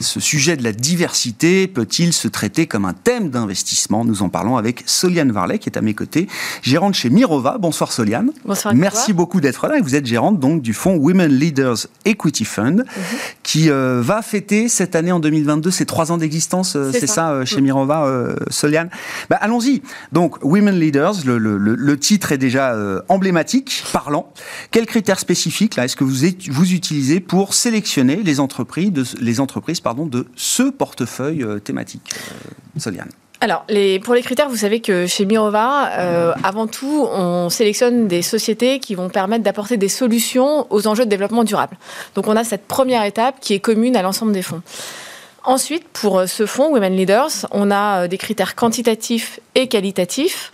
[0.00, 4.06] ce sujet de la diversité peut-il se traiter comme un thème d'investissement.
[4.06, 6.28] Nous en parlons avec Soliane Varlet qui est à mes côtés,
[6.62, 7.58] gérante chez Mirova.
[7.58, 8.30] Bonsoir Soliane.
[8.46, 8.74] Bonsoir.
[8.74, 12.78] Merci beaucoup d'être là et vous êtes gérante donc du fonds Women Leaders Equity Fund
[12.78, 12.84] mhm.
[13.42, 17.30] qui euh, va fêter cette année en 2022 ses trois ans d'existence euh, c'est ça,
[17.30, 18.90] euh, chez Mirova, euh, Soliane.
[19.28, 19.82] Bah, allons-y.
[20.12, 22.76] Donc, Women Leaders, le, titre est déjà
[23.08, 24.32] emblématique, parlant.
[24.70, 29.40] Quels critères spécifiques là est-ce que vous, vous utilisez pour sélectionner les entreprises, de, les
[29.40, 32.14] entreprises pardon, de ce portefeuille thématique,
[32.76, 33.08] Soliane
[33.40, 33.66] alors,
[34.04, 35.82] pour les critères, vous savez que chez Mirova,
[36.42, 41.10] avant tout, on sélectionne des sociétés qui vont permettre d'apporter des solutions aux enjeux de
[41.10, 41.76] développement durable.
[42.14, 44.62] Donc, on a cette première étape qui est commune à l'ensemble des fonds.
[45.44, 50.50] Ensuite, pour euh, ce fonds Women Leaders, on a euh, des critères quantitatifs et qualitatifs.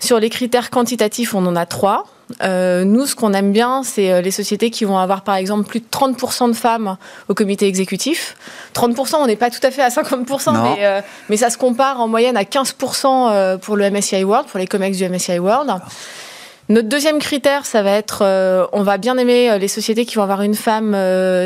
[0.00, 2.06] Sur les critères quantitatifs, on en a trois.
[2.42, 5.78] Euh, nous, ce qu'on aime bien, c'est les sociétés qui vont avoir, par exemple, plus
[5.78, 6.96] de 30% de femmes
[7.28, 8.36] au comité exécutif.
[8.74, 12.08] 30%, on n'est pas tout à fait à 50%, mais, mais, ça se compare en
[12.08, 15.70] moyenne à 15% pour le MSCI World, pour les COMEX du MSCI World.
[16.68, 18.24] Notre deuxième critère, ça va être,
[18.72, 20.96] on va bien aimer les sociétés qui vont avoir une femme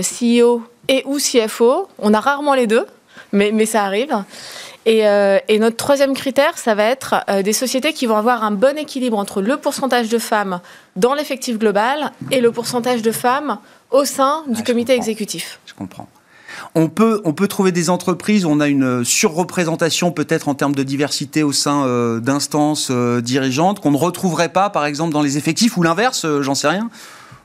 [0.00, 1.88] CEO et ou CFO.
[1.98, 2.86] On a rarement les deux,
[3.32, 4.24] mais, mais ça arrive.
[4.86, 8.44] Et, euh, et, notre troisième critère, ça va être euh, des sociétés qui vont avoir
[8.44, 10.60] un bon équilibre entre le pourcentage de femmes
[10.94, 13.58] dans l'effectif global et le pourcentage de femmes
[13.90, 15.58] au sein du ah, comité exécutif.
[15.66, 16.08] Je comprends.
[16.76, 20.74] On peut, on peut trouver des entreprises où on a une surreprésentation peut-être en termes
[20.74, 25.36] de diversité au sein euh, d'instances dirigeantes qu'on ne retrouverait pas par exemple dans les
[25.36, 26.88] effectifs ou l'inverse, j'en sais rien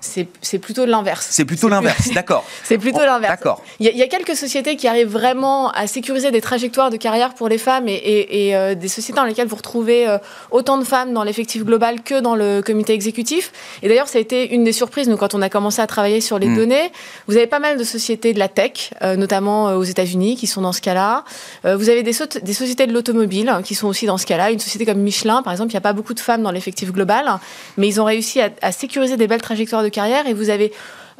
[0.02, 1.28] c'est plutôt l'inverse.
[1.30, 2.44] C'est plutôt l'inverse, d'accord.
[2.64, 3.32] C'est plutôt l'inverse.
[3.32, 3.62] D'accord.
[3.80, 7.48] Il y, a quelques sociétés qui arrivent vraiment à sécuriser des trajectoires de carrière pour
[7.48, 10.18] les femmes et, euh, des sociétés dans lesquelles vous retrouvez euh,
[10.50, 13.52] autant de femmes dans l'effectif global que dans le comité exécutif.
[13.84, 16.20] Et d'ailleurs, ça a été une des surprises, nous, quand on a commencé à travailler
[16.20, 16.56] sur les hmm.
[16.56, 16.92] données.
[17.28, 20.62] Vous avez pas mal de sociétés de la tech, euh, notamment aux États-Unis, qui sont
[20.62, 21.24] dans ce cas-là.
[21.64, 24.50] vous avez des, des, sociétés de l'automobile hein, qui sont aussi dans ce cas-là.
[24.52, 26.92] Une société comme Michelin, par exemple, il n'y a pas beaucoup de femmes dans l'effectif
[26.92, 27.40] global,
[27.78, 30.72] mais ils ont réussi à, à sécuriser des belles trajectoires de carrière et vous avez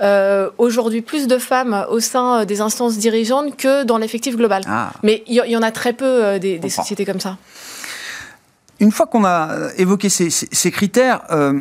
[0.02, 4.64] euh, aujourd'hui plus de femmes au sein des instances dirigeantes que dans l'effectif global.
[4.68, 4.92] Ah.
[5.04, 7.38] Mais il y, en a très peu euh, des, sociétés comme ça.
[8.80, 11.54] Une fois qu'on a évoqué ces, critères, euh,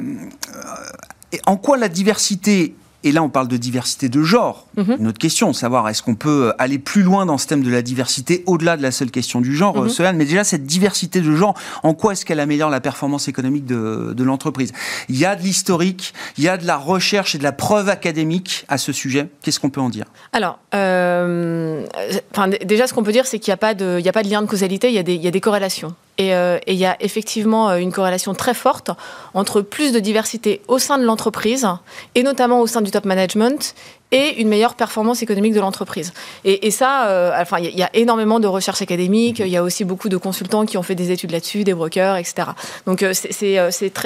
[1.44, 4.66] en quoi la diversité et là, on parle de diversité de genre.
[4.76, 4.96] Mhm.
[5.00, 7.82] Une autre question, savoir est-ce qu'on peut aller plus loin dans ce thème de la
[7.82, 11.54] diversité au-delà de la seule question du genre, mm Mais déjà, cette diversité de genre,
[11.82, 14.72] en quoi est-ce qu'elle améliore la performance économique de, de l'entreprise?
[15.08, 17.88] Il y a de l'historique, il y a de la recherche et de la preuve
[17.88, 19.28] académique à ce sujet.
[19.42, 20.06] Qu'est-ce qu'on peut en dire?
[20.32, 21.84] Alors, euh,
[22.32, 24.12] enfin, déjà, ce qu'on peut dire, c'est qu'il n'y a, pas de, il y a
[24.12, 25.94] pas de lien de causalité, il y a des, il y a des corrélations.
[26.20, 28.90] Et, euh, et, il y a effectivement une corrélation très forte
[29.32, 31.66] entre plus de diversité au sein de l'entreprise,
[32.14, 33.74] et notamment au sein du top management,
[34.12, 36.12] et une meilleure performance économique de l'entreprise.
[36.44, 39.62] Et, et, ça, euh, enfin, il y, a énormément de recherches académiques, il y a
[39.62, 42.48] aussi beaucoup de consultants qui ont fait des études là-dessus, des brokers, etc.
[42.86, 43.60] Donc c'est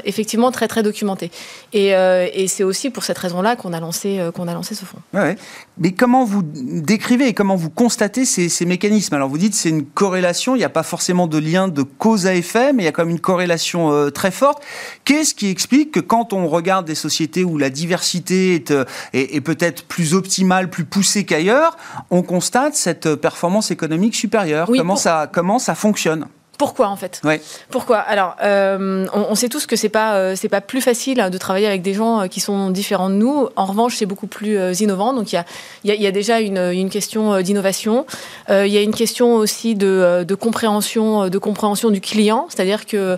[0.05, 1.30] effectivement très très documenté.
[1.72, 4.98] Et, et c'est aussi pour cette raison-là qu'on a lancé qu'on a lancé ce fonds.
[5.12, 5.36] Ouais,
[5.78, 9.14] mais comment vous décrivez et comment vous constatez ces, ces mécanismes?
[9.14, 12.26] Alors vous dites c'est une corrélation, il n'y a pas forcément de lien de cause
[12.26, 14.62] à effet, mais il y a quand même une corrélation euh, très forte.
[15.05, 19.36] Qu'est-ce qui explique que quand on regarde des sociétés où la diversité est, euh, est,
[19.36, 21.76] est peut-être plus optimale, plus poussée qu'ailleurs,
[22.11, 25.03] on constate cette performance économique supérieure oui, comment, pour...
[25.03, 26.26] ça, comment ça fonctionne?
[26.57, 27.20] Pourquoi en fait?
[27.24, 27.42] Ouais.
[27.68, 27.99] Pourquoi?
[27.99, 31.38] Alors, euh, on, on, sait tous que c'est pas euh, c'est pas plus facile de
[31.38, 33.49] travailler avec des gens euh, qui sont différents de nous.
[33.57, 35.12] En revanche, c'est beaucoup plus euh, innovant.
[35.12, 35.45] Donc il y a,
[35.84, 38.07] y, a, y a déjà une, une question d'innovation.
[38.49, 42.97] Il y a une question aussi de, de compréhension de compréhension du client, c'est-à-dire que
[42.97, 43.16] euh,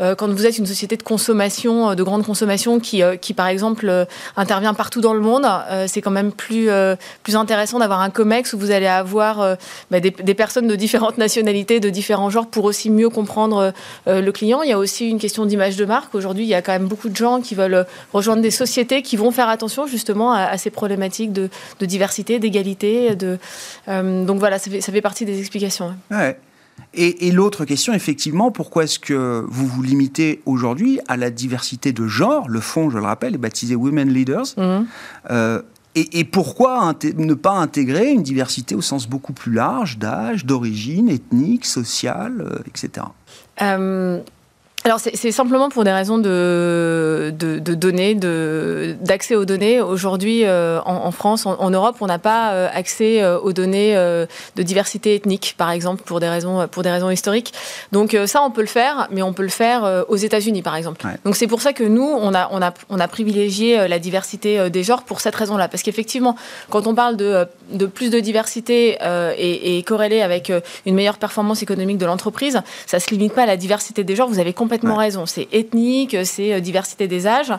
[0.00, 3.48] quand vous êtes une société de consommation, euh, de grande consommation, qui, euh, qui par
[3.48, 5.46] exemple intervient partout dans le monde,
[5.86, 6.68] c'est quand même plus,
[7.22, 9.56] plus intéressant d'avoir un COMEX où vous allez avoir
[9.90, 13.72] bah, des, personnes de différentes nationalités, de différents genres, pour aussi mieux comprendre
[14.06, 14.62] le client.
[14.62, 16.14] Il y a aussi une question d'image de marque.
[16.14, 19.16] Aujourd'hui, il y a quand même beaucoup de gens qui veulent rejoindre des sociétés qui
[19.16, 21.48] vont faire attention justement à, ces problématiques de,
[21.80, 23.16] diversité, d'égalité.
[23.86, 25.94] Donc voilà, ça fait, ça fait partie des explications.
[26.10, 26.36] Ouais.
[27.00, 31.92] Et, et l'autre question, effectivement, pourquoi est-ce que vous vous limitez aujourd'hui à la diversité
[31.92, 34.46] de genre Le fonds, je le rappelle, est baptisé Women Leaders.
[34.56, 34.80] Mmh.
[35.30, 35.62] Euh,
[35.94, 41.08] et, et, pourquoi ne pas intégrer une diversité au sens beaucoup plus large d'âge, d'origine,
[41.08, 43.06] ethnique, sociale, euh, etc.
[43.62, 44.20] Euh,
[44.84, 49.80] alors c'est simplement pour des raisons de, de, de données, d'accès aux données.
[49.82, 53.52] Aujourd'hui, euh, en, en, France, en, en Europe, on n'a pas euh, accès euh, aux
[53.52, 57.52] données de diversité ethnique, par exemple, pour des raisons, pour des raisons historiques.
[57.92, 61.04] Donc ça, on peut le faire, mais on peut le faire aux États-Unis, par exemple.
[61.04, 61.14] Ouais.
[61.24, 64.70] Donc c'est pour ça que nous, on a, on a, on a privilégié la diversité
[64.70, 66.36] des genres pour cette raison-là, parce qu'effectivement,
[66.70, 68.96] quand on parle de, de plus de diversité
[69.36, 70.52] et, et corrélé avec
[70.86, 74.28] une meilleure performance économique de l'entreprise, ça se limite pas à la diversité des genres.
[74.28, 75.06] Vous avez complètement ouais.
[75.06, 75.24] raison.
[75.24, 77.52] C'est ethnique, c'est diversité des âges.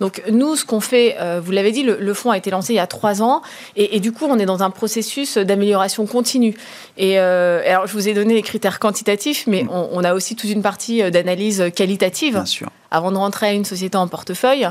[0.00, 2.72] Donc nous, ce qu'on fait, euh, vous l'avez dit, le, le, fonds a été lancé
[2.72, 3.42] il y a trois ans,
[3.76, 6.56] et, et du coup, on est dans un processus d'amélioration continue.
[6.98, 9.70] Et euh, alors, je vous ai donné les critères quantitatifs, mais mmh.
[9.70, 12.34] on, on, a aussi toute une partie d'analyse qualitative.
[12.34, 14.68] Bien sûr avant de rentrer à une société en portefeuille.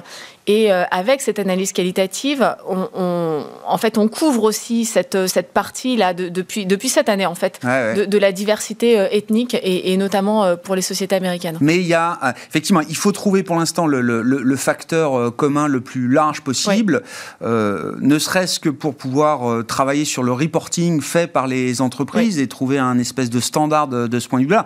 [0.48, 5.52] Et euh, avec cette analyse qualitative, on, on, en fait, on couvre aussi cette, cette
[5.52, 7.94] partie-là de, depuis, depuis cette année, en fait, ouais, ouais.
[7.96, 11.58] De, de, la diversité euh, ethnique et, et, notamment euh, pour les sociétés américaines.
[11.62, 15.68] Mais il y a, effectivement, il faut trouver pour l'instant le, le, le, facteur commun
[15.68, 17.04] le plus large possible,
[17.42, 22.78] ne serait-ce que pour pouvoir travailler sur le reporting fait par les entreprises et trouver
[22.78, 24.66] un espèce de standard de, de ce point de vue-là.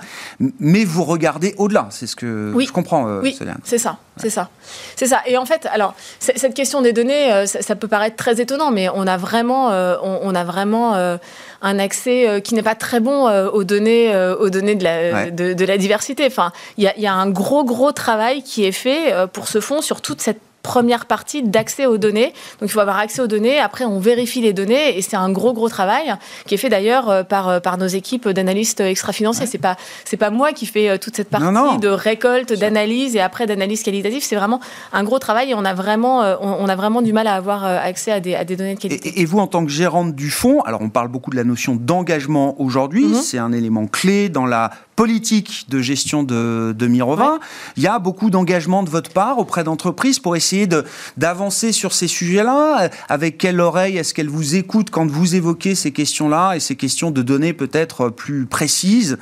[0.60, 2.66] Mais vous regardez au-delà, c'est ce que oui.
[2.68, 3.20] je comprends.
[3.22, 3.38] oui.
[3.64, 4.50] C'est ça, c'est ça,
[4.96, 5.22] c'est ça.
[5.26, 8.72] Et en fait, alors cette question des données, euh, ça, ça, peut paraître très étonnant,
[8.72, 11.18] mais on a vraiment, euh, on, on, a vraiment euh,
[11.62, 15.32] un accès qui n'est pas très bon aux données, aux données de la, ouais.
[15.32, 16.26] de, de, la diversité.
[16.26, 19.82] Enfin, il y, y a, un gros gros travail qui est fait pour ce fonds
[19.82, 20.42] sur toute cette
[20.74, 22.32] première partie d'accès aux données.
[22.60, 23.58] Donc il faut avoir accès aux données.
[23.70, 26.08] Après, on vérifie les données et c'est un gros gros travail
[26.46, 29.46] qui est fait d'ailleurs par par nos équipes d'analystes extra-financiers.
[29.46, 29.52] Ouais.
[29.54, 29.76] C'est pas
[30.10, 31.76] c'est pas moi qui fais toute cette partie non, non.
[31.78, 34.24] de récolte, d'analyse et après d'analyse qualitative.
[34.30, 34.60] C'est vraiment
[34.94, 38.12] un gros travail et on a vraiment on, a vraiment du mal à avoir accès
[38.12, 39.10] à des, à des données de qualité.
[39.10, 41.44] Et, et, vous, en tant que gérante du fonds, alors on parle beaucoup de la
[41.44, 43.06] notion d'engagement aujourd'hui.
[43.08, 43.22] -hmm.
[43.28, 44.64] C'est un élément clé dans la
[45.00, 47.32] politique de gestion de, de Mirova.
[47.36, 47.40] Ouais.
[47.78, 50.68] Il y a beaucoup d'engagement de votre part auprès d'entreprises pour essayer
[51.16, 52.90] d'avancer sur ces sujets-là.
[53.08, 57.12] Avec quelle oreille est-ce qu'elle vous écoute quand vous évoquez ces questions-là et ces questions
[57.12, 59.18] de données peut-être plus précises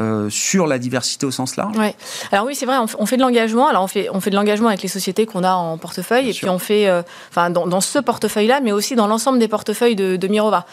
[0.00, 1.76] euh, sur la diversité au sens large?
[1.76, 1.94] Ouais.
[2.32, 3.68] Alors oui, c'est vrai, on, fait de l'engagement.
[3.68, 6.30] Alors on fait, on fait de l'engagement avec les sociétés qu'on a en portefeuille Bien
[6.30, 6.48] et sûr.
[6.48, 9.94] puis on fait, euh, enfin dans, dans, ce portefeuille-là, mais aussi dans l'ensemble des portefeuilles
[9.94, 10.66] de, de Mirova.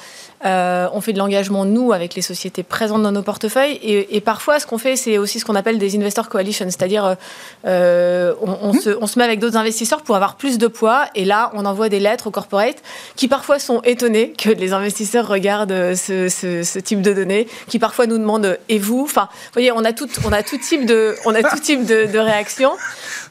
[0.46, 3.74] Euh, on fait de l'engagement, nous, avec les sociétés présentes dans nos portefeuilles.
[3.84, 7.18] Et, et parfois, ce qu'on fait, c'est aussi ce qu'on appelle des investor coalitions, c'est-à-dire
[7.66, 8.80] euh, on, on, mmh.
[8.80, 11.08] se, on, se, met avec d'autres investisseurs pour avoir plus de poids.
[11.14, 12.82] Et là, on envoie des lettres aux corporates
[13.18, 17.80] qui parfois sont étonnés que les investisseurs regardent ce, ce, ce type de données, qui
[17.80, 19.02] parfois nous demandent et vous?
[19.04, 21.86] Enfin, vous voyez, on a tout, on a tout type de, on a tout type
[21.86, 22.72] de, de réactions.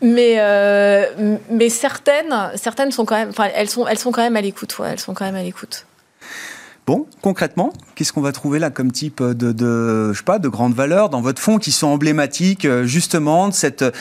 [0.02, 4.36] Mais, euh, mais certaines, certaines sont quand même, enfin, elles sont, elles sont quand même
[4.36, 4.78] à l'écoute.
[4.78, 5.86] Ouais, elles sont quand même à l'écoute.
[6.88, 10.48] Bon, concrètement, qu'est-ce qu'on va trouver là comme type de, de, je sais pas, de
[10.48, 13.50] grandes valeurs dans votre fonds qui sont emblématiques euh, justement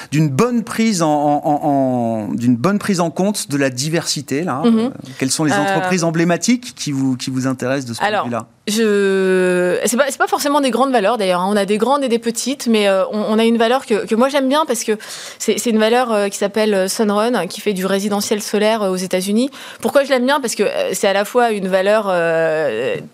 [0.10, 4.62] d'une bonne prise en, en- en- d'une bonne prise en compte de la diversité là.
[4.64, 4.80] Mhm.
[4.80, 8.08] Euh, Quelles sont les Euh, entreprises emblématiques qui vous qui vous intéressent de ce point
[8.08, 8.46] de Alors, vue-là?
[8.70, 9.78] Je...
[9.86, 11.40] C'est pas, c'est pas forcément des grandes valeurs d'ailleurs.
[11.42, 11.48] hein.
[11.50, 14.06] On a des grandes et des petites, mais euh, on, on a une valeur que,
[14.06, 14.98] que moi j'aime bien parce que
[15.40, 19.50] c'est une valeur euh, qui s'appelle Sunrun, qui fait du résidentiel solaire euh, aux États-Unis.
[19.82, 20.40] Pourquoi je l'aime bien?
[20.42, 20.64] Parce que
[20.94, 22.08] c'est à la fois une valeur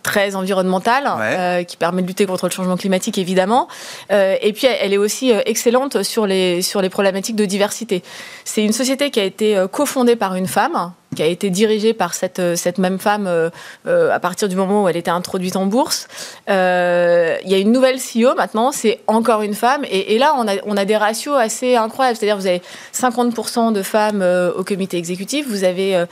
[0.03, 1.36] très environnementale, Ouais.
[1.39, 3.68] euh, qui permet de lutter contre le changement climatique évidemment,
[4.11, 8.03] Euh, et puis elle, est aussi euh, excellente sur les, sur les problématiques de diversité.
[8.45, 11.93] C'est une société qui a été euh, cofondée par une femme qui a été dirigée
[11.93, 13.49] par cette, euh, cette même femme euh,
[13.88, 16.07] euh, à partir du moment où elle était introduite en bourse.
[16.49, 19.84] Euh, Il y a une nouvelle CEO maintenant, c'est encore une femme.
[19.89, 22.18] Et, et là, on a, on a des ratios assez incroyables.
[22.18, 22.61] C'est-à-dire, vous avez
[22.93, 26.03] 50% de femmes euh, au comité exécutif, vous avez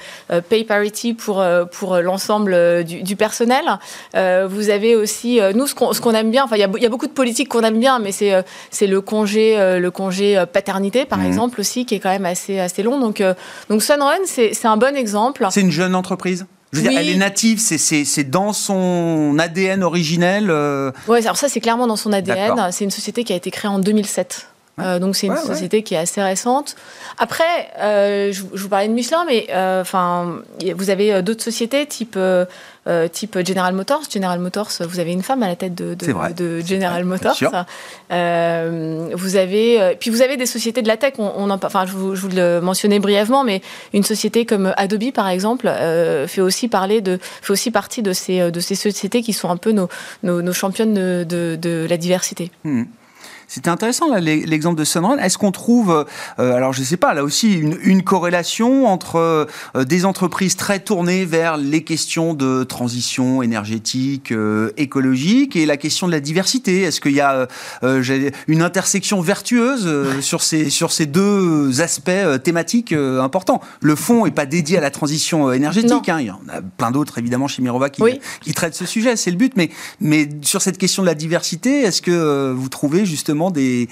[0.50, 3.64] pay parity pour, pour l'ensemble du, du personnel.
[4.14, 6.84] Vous avez aussi, nous, ce qu'on ce qu'on aime bien, enfin, il y a, il
[6.84, 10.44] y a beaucoup de politiques qu'on aime bien, mais c'est c'est le congé, le congé
[10.52, 11.28] paternité, par Mhm.
[11.28, 13.00] exemple, aussi, qui est quand même assez, assez long.
[13.00, 13.22] Donc,
[13.70, 15.46] donc Sunrun, c'est c'est un bon exemple.
[15.52, 16.46] C'est une jeune entreprise.
[16.74, 16.92] Je veux Oui.
[16.94, 20.50] dire, elle est native, c'est- dans son ADN originel.
[20.50, 22.70] euh, Ouais, alors ça, c'est clairement dans son ADN.
[22.72, 24.48] C'est une société qui a été créée en 2007.
[24.80, 25.46] Euh, donc c'est une Ouais, ouais.
[25.46, 26.76] société qui est assez récente.
[27.20, 27.44] Après,
[27.80, 30.40] euh, je, je vous parlais de Michelin, mais euh, enfin,
[30.76, 32.18] vous avez d'autres sociétés type
[33.12, 34.02] type General Motors.
[34.12, 37.38] General Motors, vous avez une femme à la tête de, de, de General Motors.
[38.10, 41.14] vous avez puis vous avez des sociétés de la tech.
[41.20, 43.62] On, on en, enfin, je vous, je vous le mentionnais brièvement, mais
[43.94, 45.70] une société comme Adobe par exemple
[46.28, 49.58] fait aussi parler de fait aussi partie de ces de ces sociétés qui sont un
[49.58, 49.90] peu nos
[50.24, 52.52] nos, nos championnes de, de, de la diversité.
[52.64, 52.84] Hmm.
[53.54, 55.18] C'était intéressant là, l'e- l'exemple de Sunrun.
[55.18, 56.06] Est-ce qu'on trouve,
[56.40, 59.18] euh, alors je sais pas, là aussi une, une corrélation entre
[59.76, 65.76] euh, des entreprises très tournées vers les questions de transition énergétique, euh, écologique et la
[65.76, 66.84] question de la diversité?
[66.84, 67.50] Est-ce qu'il y a
[67.84, 73.22] euh, j'ai- une intersection vertueuse euh, sur ces sur ces deux aspects euh, thématiques euh,
[73.22, 73.60] importants?
[73.82, 76.08] Le fonds est pas dédié à la transition euh, énergétique.
[76.08, 76.20] hein.
[76.22, 78.22] il y en a plein d'autres évidemment chez Mirova qui, Oui.
[78.42, 79.54] qui traitent ce sujet, c'est le but.
[79.58, 83.88] Mais mais sur cette question de la diversité, est-ce que euh, vous trouvez justement des,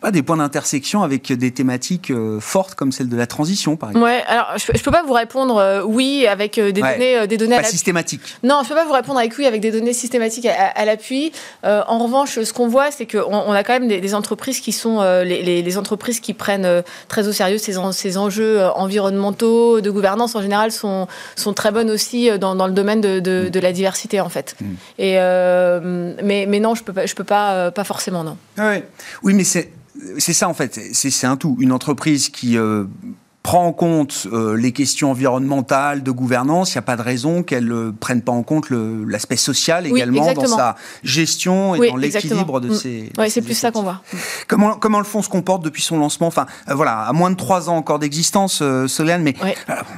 [0.00, 3.90] pas, des points d'intersection avec des thématiques euh, fortes comme celle de la transition, par
[3.90, 6.92] exemple Ouais, alors je, je peux pas vous répondre euh, oui avec euh, des Ouais.
[6.94, 8.20] données, euh, des données Pas la- systématique.
[8.42, 10.84] Non, je peux pas vous répondre avec oui avec des données systématiques à, à- à
[10.84, 11.32] l'appui.
[11.64, 14.60] Euh, en revanche, ce qu'on voit, c'est qu'on on a quand même des, des entreprises
[14.60, 17.92] qui sont euh, les, les- les entreprises qui prennent euh, très au sérieux ces, en-
[17.92, 22.54] ces enjeux euh, environnementaux, de gouvernance en général, sont, sont très bonnes aussi euh, dans,
[22.54, 24.56] dans le domaine de, de- de la diversité en fait.
[24.60, 24.64] Mm.
[24.98, 28.36] Et euh, mais, mais non, je peux pas, je peux pas, euh, pas forcément non.
[28.58, 28.84] Ouais.
[29.22, 29.70] Oui, mais c'est
[30.18, 30.80] c'est ça en fait.
[30.92, 31.56] C'est un tout.
[31.60, 32.84] Une entreprise qui euh,
[33.42, 37.42] prend en compte euh, les questions environnementales, de gouvernance, il n'y a pas de raison
[37.42, 41.88] qu'elle ne prenne pas en compte l'aspect social Oui, également dans sa gestion et Oui,
[41.90, 42.74] dans l'équilibre de Mm.
[42.74, 43.10] ses.
[43.14, 44.02] de Ouais, c'est plus ça qu'on voit.
[44.46, 46.26] Comment, comment le fonds se comporte depuis son lancement?
[46.26, 49.32] Enfin, euh, voilà, à moins de trois ans encore d'existence, euh, Solène, mais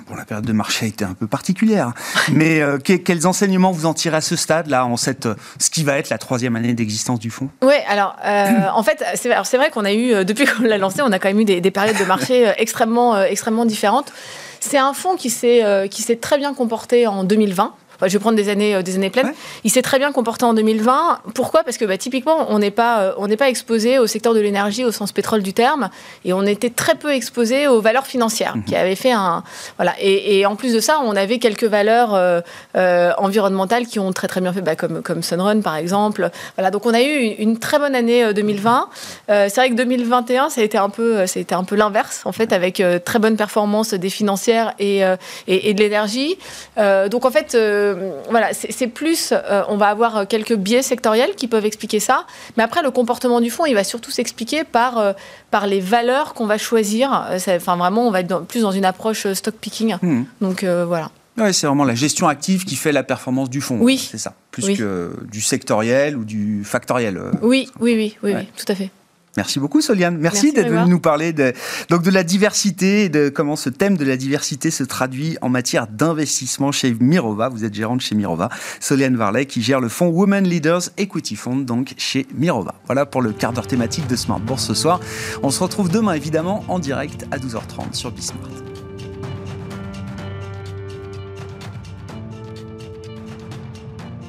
[0.09, 1.93] bon, la période de marché a été un peu particulière.
[2.32, 5.34] mais euh, que- quels enseignements vous en tirez à ce stade, là, en cette, euh,
[5.59, 7.49] ce qui va être la troisième année d'existence du fonds?
[7.62, 11.03] Oui, alors euh, en fait, c'est vrai qu'on a eu, euh, depuis qu'on l'a lancé,
[11.03, 14.12] on a quand même eu des, des périodes de marché euh, extrêmement, euh, extrêmement différentes.
[14.61, 17.74] C'est un fonds qui s'est euh, qui s'est très bien comporté en 2020.
[18.03, 19.26] Enfin, je vais prendre des années, euh, des années pleines.
[19.26, 19.34] Ouais.
[19.62, 21.20] Il s'est très bien comporté en 2020.
[21.36, 21.62] Pourquoi?
[21.62, 24.40] Parce que bah, typiquement, on n'est pas, euh, on n'est pas exposé au secteur de
[24.40, 25.88] l'énergie au sens pétrole du terme,
[26.24, 29.44] et on était très peu exposé aux valeurs financières, qui avaient fait un
[29.76, 29.94] voilà.
[30.00, 32.42] Et, et en plus de ça, on avait quelques valeurs
[32.74, 36.30] euh, environnementales qui ont très très bien fait, bah, comme comme Sunrun par exemple.
[36.57, 36.70] Voilà.
[36.70, 38.88] Donc on a eu une, une très bonne année euh, 2020.
[39.30, 42.53] Euh, c'est vrai que 2021, ça a été un peu, un peu l'inverse en fait,
[42.53, 45.03] avec très bonne performance des financières et
[45.46, 46.38] et, et de l'énergie.
[46.76, 47.57] Donc en fait,
[47.99, 52.26] euh, voilà, c'est plus, euh, on va avoir quelques biais sectoriels qui peuvent expliquer ça,
[52.57, 55.12] mais après le comportement du fonds, il va surtout s'expliquer par euh,
[55.51, 57.26] par les valeurs qu'on va choisir.
[57.30, 59.97] Euh, Enfin vraiment, on va être dans- plus dans une approche euh, stock picking.
[60.03, 60.26] Mhm.
[60.40, 61.11] Donc euh, voilà.
[61.38, 63.78] Ouais, c'est vraiment la gestion active qui fait la performance du fonds.
[63.80, 63.97] Oui.
[64.11, 64.34] C'est ça.
[64.51, 64.76] Plus Oui.
[64.76, 67.16] que du sectoriel ou du factoriel.
[67.16, 67.30] euh.
[67.40, 68.40] Oui, oui, oui, oui, Ouais.
[68.40, 68.90] oui, tout à fait.
[69.37, 70.18] Merci beaucoup, Soliane.
[70.18, 70.89] Merci, Merci, d'être venue Grégoire.
[70.89, 71.53] nous parler de,
[71.89, 75.49] donc de la diversité et de comment ce thème de la diversité se traduit en
[75.49, 77.49] matière d'investissement chez Mirova.
[77.49, 78.51] Vous êtes gérante chez Mirova.
[78.80, 82.74] Soliane Varlet qui gère le fonds Women Leaders Equity Fund, donc chez Mirova.
[82.87, 85.01] Voilà pour le quart d'heure thématique de Smart Bourse ce soir.
[85.43, 88.72] On se retrouve demain, évidemment, en direct à 12h30 sur Bismart.